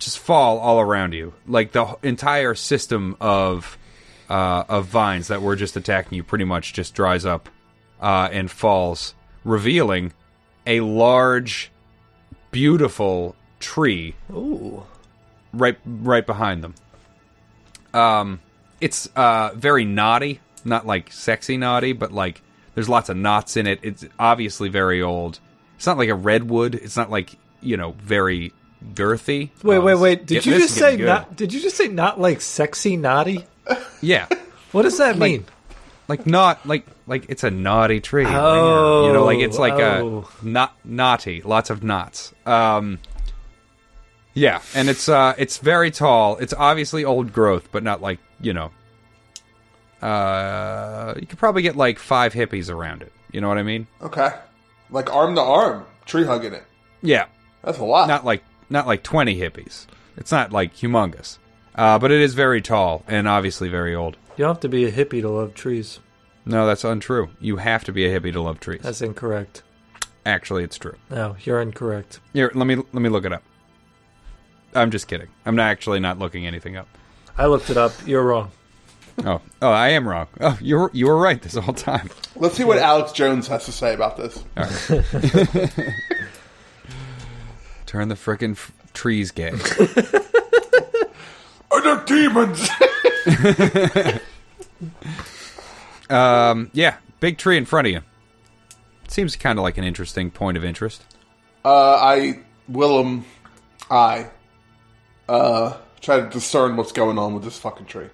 [0.06, 1.34] just fall all around you.
[1.48, 3.78] Like the entire system of
[4.30, 7.50] uh, of vines that were just attacking you pretty much just dries up
[8.02, 10.14] uh, and falls, revealing
[10.66, 11.72] a large,
[12.52, 14.84] beautiful tree Ooh.
[15.54, 16.76] right right behind them.
[17.94, 18.42] Um,
[18.82, 22.42] it's uh very knotty, not like sexy knotty, but like
[22.76, 23.80] there's lots of knots in it.
[23.84, 25.40] It's obviously very old.
[25.76, 26.76] It's not like a redwood.
[26.76, 28.54] It's not like you know very
[28.94, 29.50] girthy.
[29.64, 30.26] Wait, wait, wait.
[30.26, 31.06] Did get- you just say good.
[31.06, 31.36] not?
[31.36, 33.46] Did you just say not like sexy naughty?
[34.02, 34.28] Yeah,
[34.72, 35.46] What does that mean?
[36.08, 38.26] like not like like it's a naughty tree.
[38.28, 40.28] Oh, you know, like it's like oh.
[40.42, 42.34] a not naughty, lots of knots.
[42.46, 43.00] Um,
[44.34, 46.38] yeah, and it's uh, it's very tall.
[46.38, 48.72] It's obviously old growth, but not like you know.
[50.02, 53.14] Uh, you could probably get like five hippies around it.
[53.32, 53.88] You know what I mean?
[54.02, 54.30] Okay,
[54.90, 56.64] like arm to arm, tree hugging it.
[57.02, 57.26] Yeah,
[57.64, 58.08] That's a lot.
[58.08, 58.44] not like
[58.74, 59.86] not like twenty hippies.
[60.18, 61.38] It's not like humongous,
[61.76, 64.18] uh, but it is very tall and obviously very old.
[64.36, 66.00] You don't have to be a hippie to love trees.
[66.46, 67.30] No, that's untrue.
[67.40, 68.82] You have to be a hippie to love trees.
[68.82, 69.64] That's incorrect.
[70.26, 70.96] Actually, it's true.
[71.10, 72.20] No, you're incorrect.
[72.34, 73.44] Here, let me let me look it up.
[74.76, 75.30] I'm just kidding.
[75.46, 76.88] I'm not actually not looking anything up.
[77.38, 77.94] I looked it up.
[78.06, 78.52] You're wrong.
[79.24, 80.28] Oh, oh, I am wrong.
[80.42, 82.10] Oh, you were you were right this whole time.
[82.36, 84.44] Let's see what Alex Jones has to say about this.
[87.94, 89.52] Turn the frickin' f- trees gay.
[91.72, 92.68] Are there demons?
[96.10, 98.02] um, yeah, big tree in front of you.
[99.08, 101.04] Seems kind of like an interesting point of interest.
[101.64, 103.26] uh, I, Willem,
[103.92, 104.26] I,
[105.30, 108.10] uh, try to discern what's going on with this fucking tree.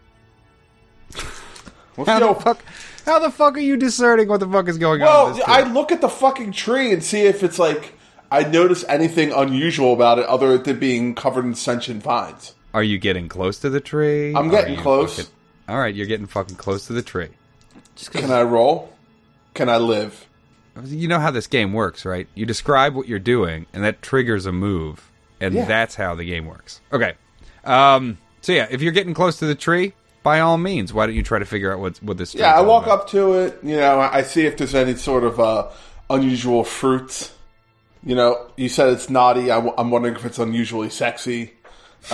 [1.96, 2.60] What's How the the fuck?
[3.06, 5.08] How the fuck are you discerning what the fuck is going on?
[5.08, 7.94] Well, with this I look at the fucking tree and see if it's like
[8.32, 12.54] I notice anything unusual about it other than being covered in sentient vines.
[12.74, 14.34] Are you getting close to the tree?
[14.36, 15.18] I'm getting close.
[15.18, 15.32] fucking-
[15.68, 17.30] all right, you're getting fucking close to the tree.
[18.12, 18.94] Can I roll?
[19.54, 20.26] Can I live?
[20.86, 22.28] You know how this game works, right?
[22.36, 25.12] You describe what you're doing, and that triggers a move,
[25.42, 25.66] and Yeah.
[25.66, 26.80] that's how the game works.
[26.94, 27.14] Okay.
[27.66, 31.16] Um, so yeah, if you're getting close to the tree, by all means, why don't
[31.16, 32.34] you try to figure out what what this?
[32.34, 33.60] Yeah, I walk up to it.
[33.64, 35.68] You know, I see if there's any sort of uh,
[36.10, 37.32] unusual fruits.
[38.04, 39.52] You know, you said it's naughty.
[39.52, 41.54] I w- I'm wondering if it's unusually sexy.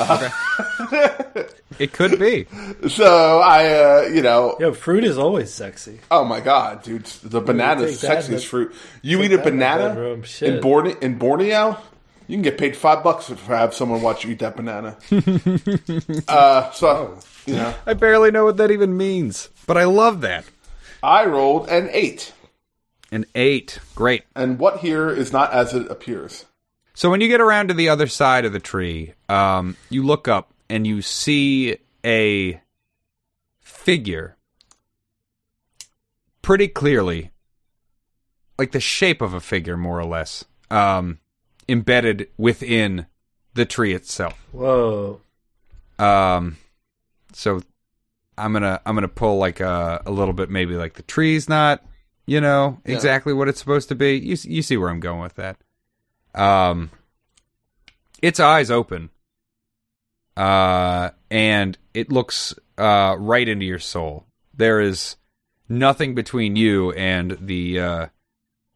[1.77, 2.47] It could be.
[2.87, 5.99] So I, uh, you know, Yo, fruit is always sexy.
[6.09, 8.75] oh my god, dude, the banana is take that in sexiest the- fruit.
[9.01, 10.61] You eat a that in banana in.
[10.61, 11.77] Borne- in Borneo,
[12.27, 14.95] you can get paid five bucks if I have someone watch you eat that banana.
[16.29, 20.45] uh, so you know, I barely know what that even means, but I love that.
[21.03, 22.31] I rolled an eight,
[23.11, 24.23] An eight, great.
[24.35, 26.45] and what here is not as it appears.
[26.93, 30.27] So when you get around to the other side of the tree, um, you look
[30.27, 32.61] up and you see a
[33.61, 34.37] figure
[36.41, 37.31] pretty clearly,
[38.57, 41.19] like the shape of a figure, more or less, um,
[41.67, 43.05] embedded within
[43.53, 44.33] the tree itself.
[44.51, 45.21] Whoa.
[45.99, 46.57] Um,
[47.33, 47.61] so
[48.37, 51.83] I'm gonna I'm gonna pull like a a little bit, maybe like the tree's not,
[52.25, 52.93] you know, Yeah.
[52.95, 54.17] exactly what it's supposed to be.
[54.17, 55.57] You you see where I'm going with that.
[56.33, 56.91] Um,
[58.21, 59.09] its eyes open,
[60.37, 64.25] uh, and it looks uh right into your soul.
[64.53, 65.15] There is
[65.69, 68.07] nothing between you and the uh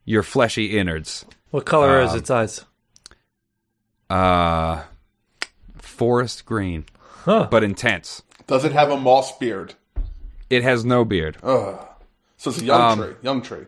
[0.06, 1.26] your fleshy innards.
[1.52, 2.66] What color is Um, its eyes?
[4.10, 4.84] Uh,
[5.78, 6.86] forest green,
[7.26, 7.48] Huh.
[7.52, 8.24] but intense.
[8.48, 9.76] Does it have a moss beard?
[10.50, 11.38] It has no beard.
[11.44, 11.86] Ugh.
[12.40, 13.14] So it's a young Um, tree.
[13.22, 13.66] Young tree.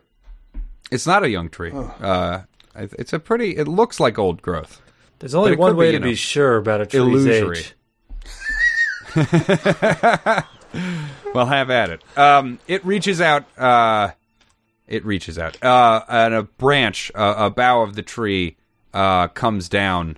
[0.92, 1.72] It's not a young tree.
[1.74, 2.42] Uh,
[2.76, 3.56] it's a pretty.
[3.58, 4.82] It looks like old growth.
[5.20, 7.60] There's only one way be, to know, be sure about a tree's illusory.
[7.60, 7.76] age.
[11.34, 12.02] Well, have at it.
[12.18, 13.46] Um, it reaches out.
[13.58, 14.12] Uh,
[14.88, 18.58] it reaches out, uh, and a branch, uh, a bough of the tree,
[18.94, 20.18] uh, comes down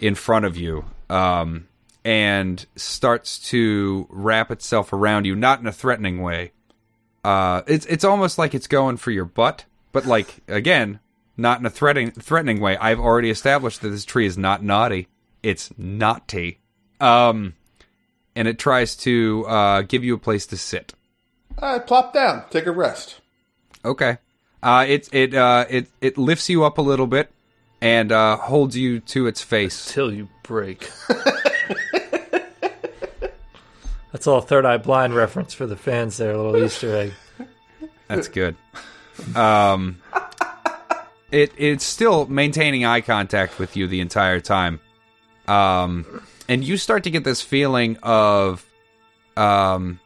[0.00, 1.68] in front of you, um,
[2.04, 6.52] and starts to wrap itself around you, not in a threatening way.
[7.24, 11.00] Uh, it's it's almost like it's going for your butt, but like again,
[11.36, 12.76] not in a threatening threatening way.
[12.76, 15.08] I've already established that this tree is not naughty;
[15.42, 16.58] it's naughty.
[17.00, 17.54] Um,
[18.34, 20.94] and it tries to uh, give you a place to sit.
[21.58, 22.44] All right, plop down.
[22.50, 23.20] Take a rest.
[23.84, 24.18] Okay.
[24.62, 27.30] Uh, it it uh, it it lifts you up a little bit
[27.80, 29.92] and uh, holds you to its face.
[29.92, 30.90] Till you break.
[34.12, 37.12] That's all third eye blind reference for the fans there, a little Easter egg.
[38.08, 38.56] That's good.
[39.34, 40.00] Um,
[41.30, 44.80] it it's still maintaining eye contact with you the entire time.
[45.48, 48.64] Um, and you start to get this feeling of
[49.36, 49.98] um,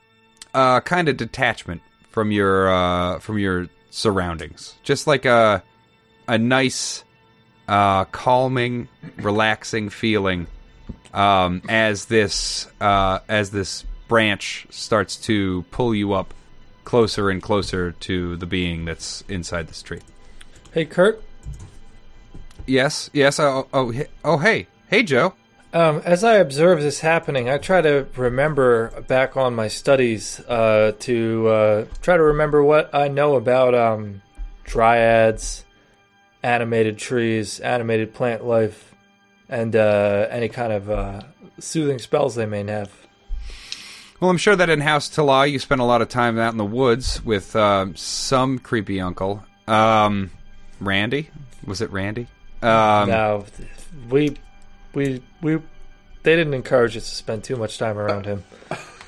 [0.55, 5.63] uh, kind of detachment from your uh, from your surroundings, just like a
[6.29, 7.05] a nice,
[7.67, 10.47] uh, calming, relaxing feeling
[11.13, 16.33] um, as this uh, as this branch starts to pull you up
[16.85, 20.01] closer and closer to the being that's inside this tree.
[20.73, 21.23] Hey, Kurt.
[22.67, 23.39] Yes, yes.
[23.41, 25.35] Oh, oh, he- oh hey, hey, Joe.
[25.73, 30.93] Um, as I observe this happening, I try to remember back on my studies uh,
[31.01, 34.23] to uh, try to remember what I know about um,
[34.65, 35.65] dryads,
[36.43, 38.95] animated trees, animated plant life,
[39.49, 41.21] and uh, any kind of uh,
[41.59, 43.06] soothing spells they may have.
[44.21, 46.59] Well, I'm sure that in House Tala you spent a lot of time out in
[46.59, 49.45] the woods with um, some creepy uncle.
[49.69, 50.31] Um,
[50.81, 51.29] Randy,
[51.67, 52.27] was it Randy?
[52.63, 53.45] Um, now,
[54.09, 54.37] we,
[54.95, 55.57] we, we,
[56.23, 58.43] they didn't encourage us to spend too much time around him.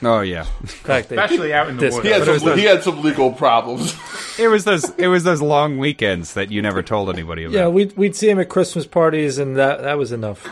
[0.01, 1.99] Oh yeah, fact, Especially out in the woods.
[2.07, 3.97] He had, But it was some, those- he had some legal problems.
[4.39, 7.55] it was those it was those long weekends that you never told anybody about.
[7.57, 10.47] yeah, we'd we'd see him at Christmas parties, and that that was enough.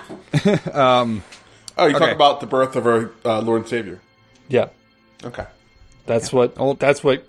[0.74, 1.22] Um,
[1.78, 2.07] Oh, you Okay.
[2.07, 4.00] talk about the birth of our uh, Lord and Savior.
[4.49, 4.68] Yeah.
[5.24, 5.44] Okay.
[6.07, 7.26] That's what Old- that's what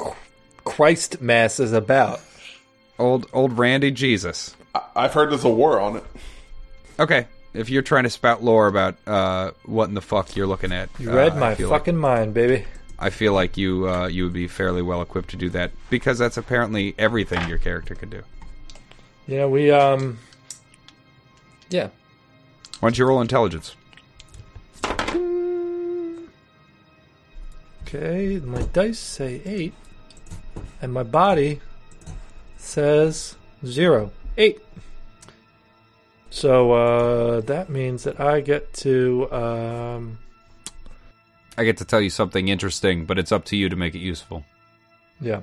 [0.64, 2.20] Christ Mass is about.
[3.00, 4.56] Old old Randy Jesus.
[4.76, 6.04] I- I've heard there's a war on it.
[7.00, 10.72] Okay, if you're trying to spout lore about uh, what in the fuck you're looking
[10.72, 12.66] at, You uh, read I my feel like- fucking mind, baby.
[13.00, 16.18] I feel like you uh, you would be fairly well equipped to do that because
[16.18, 18.24] that's apparently everything your character could do.
[19.28, 20.18] Yeah, we um
[21.70, 21.90] Yeah.
[22.80, 23.76] Why don't you roll intelligence?
[27.88, 29.74] Okay, my dice say eight,
[30.82, 31.62] and my body
[32.58, 34.12] says zero.
[34.38, 34.60] Eight.
[36.30, 39.32] So uh, that means that I get to.
[39.32, 40.18] Um,
[41.58, 44.00] I get to tell you something interesting, but it's up to you to make it
[44.00, 44.44] useful.
[45.22, 45.42] yeah.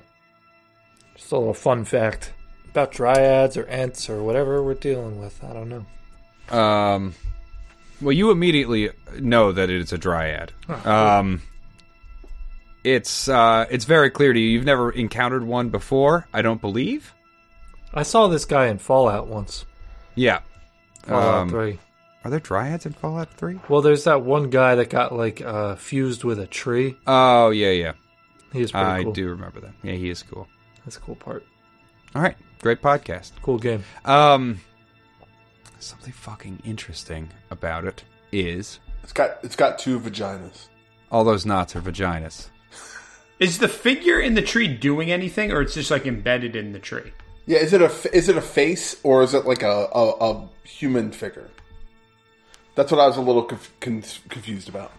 [1.16, 2.34] Just a little fun fact
[2.70, 5.42] about dryads or ants or whatever we're dealing with.
[5.42, 6.56] I don't know.
[6.56, 7.14] Um,
[8.02, 10.52] well, you immediately know that it's a dryad.
[10.84, 11.40] Um,
[12.84, 14.48] it's uh, it's very clear to you.
[14.48, 17.14] You've never encountered one before, I don't believe.
[17.92, 19.64] I saw this guy in Fallout once.
[20.14, 20.40] Yeah.
[21.04, 21.78] Fallout Um, 3.
[22.24, 23.60] Are there dryads in Fallout Three?
[23.68, 26.96] Well, there's that one guy that got like uh, fused with a tree.
[27.06, 27.92] Oh yeah, yeah.
[28.52, 29.12] He was pretty I cool.
[29.12, 29.72] do remember that.
[29.82, 30.48] Yeah, he is cool.
[30.84, 31.44] That's a cool part.
[32.14, 33.32] All right, great podcast.
[33.42, 33.84] Cool game.
[34.06, 34.60] Um,
[35.80, 40.68] something fucking interesting about it is It's got it's got two vaginas.
[41.12, 42.48] all those knots are vaginas.
[43.40, 46.78] Is the figure in the tree doing anything, or it's just like embedded in the
[46.78, 47.12] tree?
[47.46, 50.10] Yeah, is it a f- is it a face or is it like a a,
[50.32, 51.50] a human figure?
[52.74, 54.92] That's what I was a little conf- con- confused about.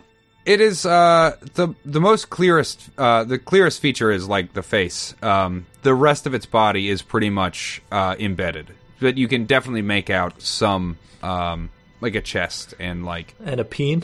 [0.46, 5.16] It is uh, the the most clearest uh, the clearest feature is like the face.
[5.24, 8.68] Um, the rest of its body is pretty much uh, embedded,
[9.00, 11.70] but you can definitely make out some um,
[12.02, 14.04] like a chest and like And a peen.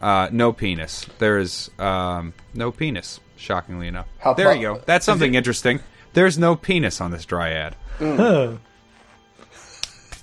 [0.00, 1.06] uh, no penis.
[1.18, 3.18] There is um, no penis.
[3.36, 4.82] Shockingly enough, How there pro- you go.
[4.86, 5.80] That's something interesting.
[6.14, 7.76] There's no penis on this dryad.
[7.98, 8.52] Huh.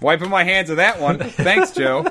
[0.02, 1.20] Wiping my hands of that one.
[1.30, 2.02] Thanks, Joe.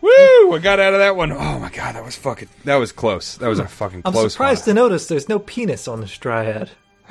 [0.00, 0.54] Woo!
[0.54, 1.30] I got out of that one.
[1.32, 2.48] Oh my god, that was fucking.
[2.64, 3.36] That was close.
[3.36, 4.76] That was a fucking I'm close surprised one.
[4.76, 6.70] to notice there's no penis on this dryad.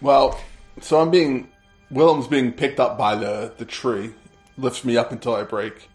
[0.00, 0.40] Well,
[0.80, 1.48] so I'm being
[1.92, 4.12] Willem's being picked up by the the tree,
[4.58, 5.88] lifts me up until I break.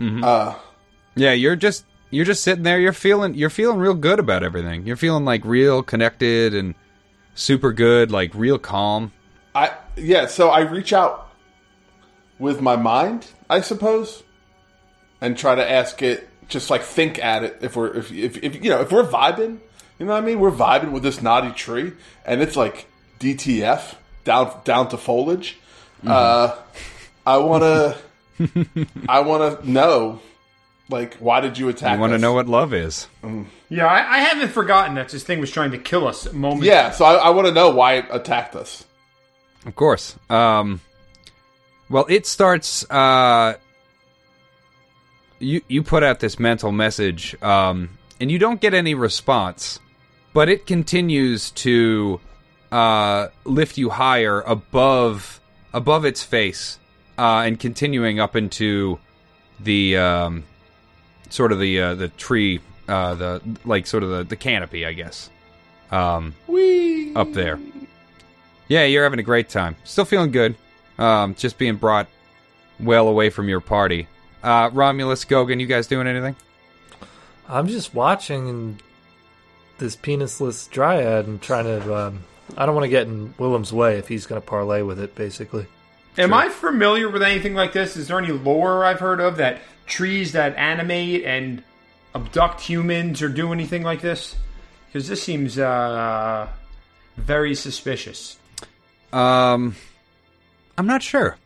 [0.00, 0.54] Uh,
[1.14, 1.84] Yeah, you're just
[2.14, 2.78] you're just sitting there.
[2.78, 4.86] You're feeling you're feeling real good about everything.
[4.86, 6.74] You're feeling like real connected and
[7.34, 9.12] super good, like real calm.
[9.54, 11.30] I yeah, so I reach out
[12.38, 14.22] with my mind, I suppose,
[15.20, 17.58] and try to ask it, just like think at it.
[17.60, 19.58] If we're if if, if you know if we're vibing,
[19.98, 20.40] you know what I mean.
[20.40, 21.92] We're vibing with this naughty tree,
[22.24, 22.86] and it's like
[23.20, 23.94] DTF
[24.24, 25.58] down down to foliage.
[26.06, 26.56] Uh,
[27.26, 27.96] I wanna
[29.08, 30.20] I wanna know,
[30.88, 31.94] like, why did you attack?
[31.94, 33.08] You want to know what love is?
[33.68, 36.26] Yeah, I, I haven't forgotten that this thing was trying to kill us.
[36.26, 36.64] a Moment.
[36.64, 38.84] Yeah, so I, I want to know why it attacked us.
[39.66, 40.16] Of course.
[40.28, 40.80] Um,
[41.88, 42.88] well, it starts.
[42.90, 43.54] Uh,
[45.38, 49.80] you you put out this mental message, um, and you don't get any response,
[50.32, 52.20] but it continues to
[52.70, 55.40] uh, lift you higher above
[55.72, 56.78] above its face,
[57.18, 58.98] uh, and continuing up into
[59.60, 60.44] the um,
[61.30, 64.92] sort of the uh, the tree, uh, the like sort of the, the canopy, I
[64.92, 65.30] guess.
[65.90, 67.58] Um, Wee up there.
[68.68, 69.76] Yeah, you're having a great time.
[69.84, 70.56] Still feeling good.
[70.98, 72.08] Um, just being brought
[72.80, 74.08] well away from your party.
[74.42, 76.36] Uh, Romulus, Gogan, you guys doing anything?
[77.48, 78.80] I'm just watching
[79.78, 81.94] this penisless dryad and trying to.
[81.94, 82.24] Um,
[82.56, 85.14] I don't want to get in Willem's way if he's going to parlay with it,
[85.14, 85.66] basically.
[86.16, 87.96] Am I familiar with anything like this?
[87.96, 91.62] Is there any lore I've heard of that trees that animate and
[92.14, 94.36] abduct humans or do anything like this?
[94.86, 96.48] Because this seems uh,
[97.16, 98.38] very suspicious.
[99.12, 99.76] Um,
[100.78, 101.36] I'm not sure.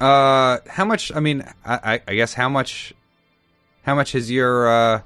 [0.00, 1.12] Uh, how much?
[1.14, 2.92] I mean, I, I, I guess how much?
[3.82, 5.02] How much has your uh,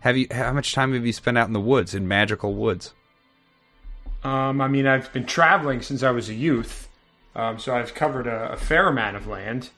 [0.00, 0.26] have you?
[0.30, 2.92] How much time have you spent out in the woods in magical woods?
[4.24, 6.88] Um, I mean, I've been traveling since I was a youth,
[7.34, 9.70] um, so I've covered a, a fair amount of land.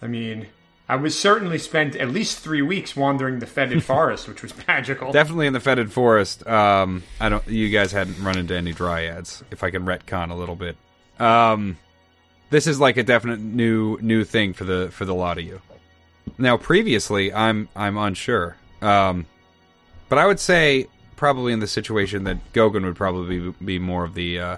[0.00, 0.46] I mean,
[0.88, 5.12] I was certainly spent at least three weeks wandering the fetid forest, which was magical.
[5.12, 6.46] Definitely in the fetid forest.
[6.46, 7.46] Um, I don't.
[7.48, 9.42] You guys hadn't run into any dryads.
[9.50, 10.76] If I can retcon a little bit.
[11.18, 11.78] Um,
[12.50, 15.60] this is like a definite new new thing for the for the lot of you.
[16.38, 18.56] Now, previously, I'm I'm unsure.
[18.82, 19.26] Um,
[20.08, 24.04] but I would say probably in the situation that Gogan would probably be, be more
[24.04, 24.56] of the uh,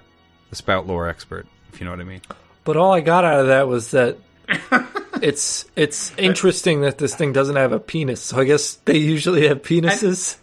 [0.51, 2.22] the spout lore expert, if you know what I mean.
[2.64, 4.18] But all I got out of that was that
[5.22, 8.20] it's it's interesting that this thing doesn't have a penis.
[8.20, 10.36] So I guess they usually have penises.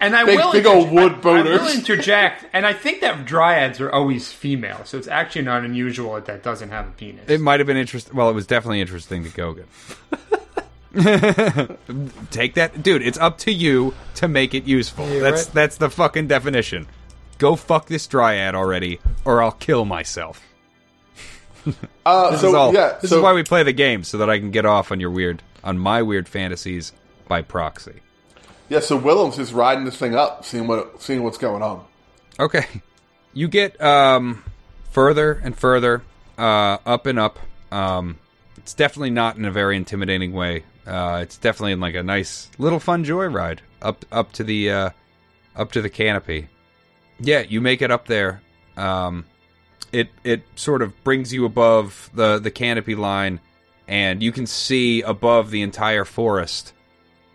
[0.00, 3.00] And I Big- will big old interj- wood I- I, will interject, and I think
[3.00, 6.90] that dryads are always female, so it's actually not unusual that that doesn't have a
[6.92, 7.28] penis.
[7.28, 8.14] It might have been interesting.
[8.14, 9.64] Well, it was definitely interesting to Gogan.
[12.30, 13.02] Take that, dude.
[13.02, 15.08] It's up to you to make it useful.
[15.08, 15.54] You're that's right.
[15.54, 16.86] that's the fucking definition.
[17.38, 20.40] Go fuck this dryad already, or I'll kill myself.
[22.06, 22.74] Uh, This so is all.
[22.74, 24.90] yeah, this so, is why we play the game, so that I can get off
[24.92, 26.92] on your weird, on my weird fantasies
[27.26, 28.00] by proxy.
[28.68, 28.80] yeah.
[28.80, 31.84] So Willem's is riding this thing up, seeing what seeing what's going on.
[32.40, 32.66] Okay.
[33.34, 34.42] You get um,
[34.90, 36.02] further and further
[36.38, 37.38] uh, up and up.
[37.70, 38.18] Um,
[38.56, 40.64] it's definitely not in a very intimidating way.
[40.86, 44.90] Uh, it's definitely in like a nice little fun joyride up up to the uh,
[45.54, 46.48] up to the canopy.
[47.20, 48.40] Yeah, you make it up there.
[48.76, 49.24] Um,
[49.92, 53.40] it it sort of brings you above the the canopy line,
[53.86, 56.72] and you can see above the entire forest.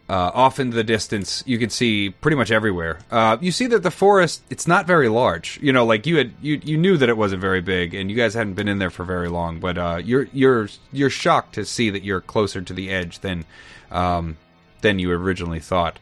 [0.10, 2.99] Uh, off into the distance, you can see pretty much everywhere.
[3.10, 5.58] Uh, you see that the forest it's not very large.
[5.62, 8.18] You know, like you had you you knew that it wasn't very big, and you
[8.18, 9.60] guys hadn't been in there for very long.
[9.60, 13.45] But uh, you're you're you're shocked to see that you're closer to the edge than
[13.91, 14.38] um,
[14.82, 15.99] than you originally thought.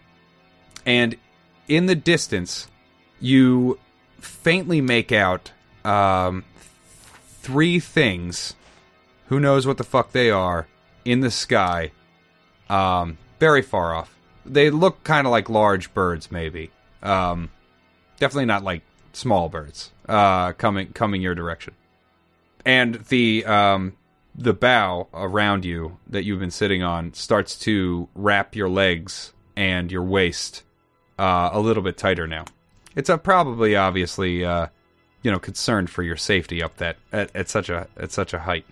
[0.85, 1.15] And
[1.67, 2.67] in the distance,
[3.19, 3.79] you
[4.19, 5.51] faintly make out
[5.85, 6.43] um,
[7.41, 8.55] three things.
[9.27, 10.67] Who knows what the fuck they are
[11.05, 11.91] in the sky?
[12.69, 14.15] Um, very far off.
[14.45, 16.71] They look kind of like large birds, maybe.
[17.01, 17.49] Um,
[18.19, 18.81] definitely not like
[19.13, 19.91] small birds.
[20.07, 21.73] Uh, coming coming your direction.
[22.65, 23.93] And the um,
[24.35, 29.91] the bough around you that you've been sitting on starts to wrap your legs and
[29.91, 30.63] your waist
[31.19, 32.45] uh, a little bit tighter now.
[32.95, 34.67] It's a probably obviously uh,
[35.23, 38.39] you know concerned for your safety up that at, at such a at such a
[38.39, 38.65] height.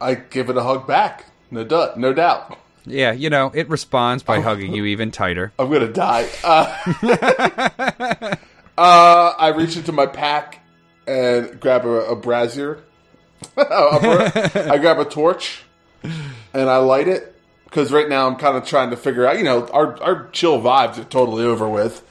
[0.00, 1.24] I give it a hug back.
[1.50, 1.98] No doubt.
[1.98, 2.58] No doubt.
[2.84, 5.52] Yeah, you know it responds by hugging you even tighter.
[5.58, 6.28] I'm gonna die.
[6.44, 8.36] Uh,
[8.78, 10.60] uh, I reach into my pack
[11.06, 12.82] and grab a, a brazier.
[13.56, 15.62] I grab a torch
[16.02, 17.34] and I light it
[17.64, 19.38] because right now I'm kind of trying to figure out.
[19.38, 22.02] You know, our our chill vibes are totally over with.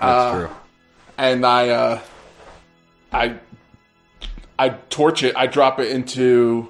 [0.00, 0.50] That's Uh, true.
[1.18, 2.00] and I uh,
[3.14, 3.38] I
[4.58, 5.36] I torch it.
[5.36, 6.68] I drop it into.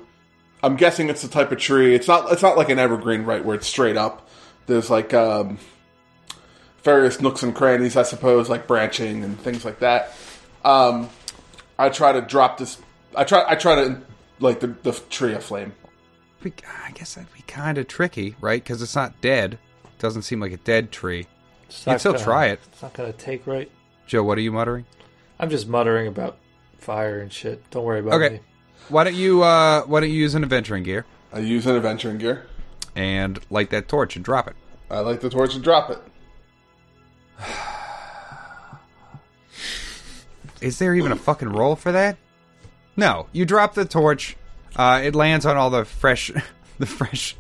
[0.63, 1.95] I'm guessing it's the type of tree.
[1.95, 2.31] It's not.
[2.33, 4.29] It's not like an evergreen, right, where it's straight up.
[4.67, 5.59] There's like um,
[6.83, 10.15] various nooks and crannies, I suppose, like branching and things like that.
[10.65, 11.11] Um,
[11.79, 12.79] I try to drop this.
[13.15, 13.45] I try.
[13.47, 14.01] I try to
[14.41, 15.73] like the, the tree aflame.
[16.43, 16.53] We,
[16.87, 18.63] I guess that'd be kind of tricky, right?
[18.63, 19.59] Because it's not dead.
[19.99, 21.27] Doesn't seem like a dead tree.
[21.69, 22.61] It's You'd still gonna- try it.
[22.73, 23.71] It's not going to take right.
[24.07, 24.85] Joe, what are you muttering?
[25.45, 26.39] I'm just muttering about
[26.79, 27.71] fire and shit.
[27.71, 28.25] Don't worry about it.
[28.25, 28.35] Okay.
[28.37, 28.41] me.
[28.89, 32.17] Why don't you uh, Why don't you use an adventuring gear I use an adventuring
[32.17, 32.47] gear.
[32.97, 34.57] and light that torch and drop it?
[34.91, 35.99] I light the torch and drop it.
[40.63, 42.17] Is there even a fucking roll for that?
[42.97, 43.27] No.
[43.33, 44.39] You drop the torch.
[44.75, 46.31] Uh, it lands on all the fresh,
[46.79, 47.37] the fresh,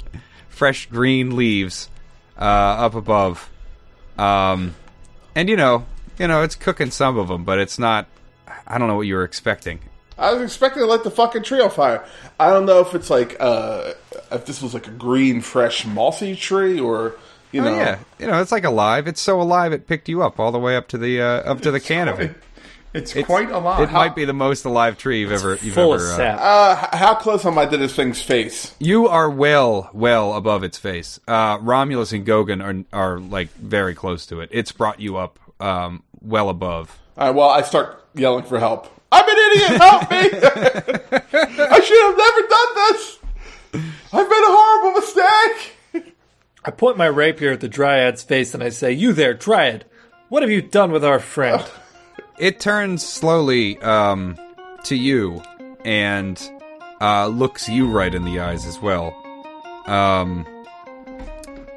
[0.51, 1.89] fresh green leaves
[2.39, 3.49] uh, up above.
[4.19, 4.75] Um,
[5.35, 5.87] and you know,
[6.19, 8.07] you know, it's cooking some of them, but it's not.
[8.67, 9.81] I don't know what you were expecting.
[10.17, 12.05] I was expecting to light the fucking tree on fire.
[12.39, 13.93] I don't know if it's like uh,
[14.31, 17.17] if this was like a green, fresh, mossy tree, or
[17.53, 19.07] you know, Oh yeah, you know, it's like alive.
[19.09, 21.61] It's so alive it picked you up all the way up to the uh, up
[21.62, 22.31] to the canopy.
[22.93, 23.81] It's, It's- quite alive.
[23.81, 23.83] lot.
[23.89, 26.05] It might be the most alive tree you've ever you've Full ever.
[26.05, 26.39] of uh, sap.
[26.93, 28.73] Uh, how close am I to this thing's face?
[28.79, 31.19] You are well, well above its face.
[31.27, 34.49] Uh, Romulus and Gogan are are like very close to it.
[34.53, 36.99] It's brought you up um, well above.
[37.17, 38.89] All right, well, I start yelling for help.
[39.11, 39.81] I'm an idiot.
[39.81, 40.17] Help me!
[41.37, 43.19] I should have never done this.
[44.12, 46.12] I've made a horrible mistake.
[46.65, 49.85] I point my rapier at the dryad's face and I say, You there, dryad.
[50.29, 51.65] What have you done with our friend?
[52.37, 54.37] It turns slowly um,
[54.83, 55.41] to you
[55.85, 56.37] and
[57.01, 59.15] uh, looks you right in the eyes as well,
[59.87, 60.45] um,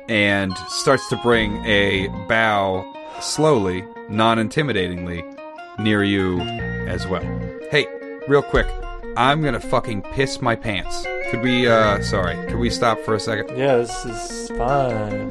[0.10, 2.92] and starts to bring a bow
[3.22, 5.24] slowly, non-intimidatingly,
[5.80, 7.24] near you as well.
[7.72, 7.86] Hey,
[8.28, 8.68] real quick,
[9.16, 11.06] I'm gonna fucking piss my pants.
[11.32, 11.68] Could we?
[11.68, 13.58] uh Sorry, could we stop for a second?
[13.58, 15.30] yeah, this is fine.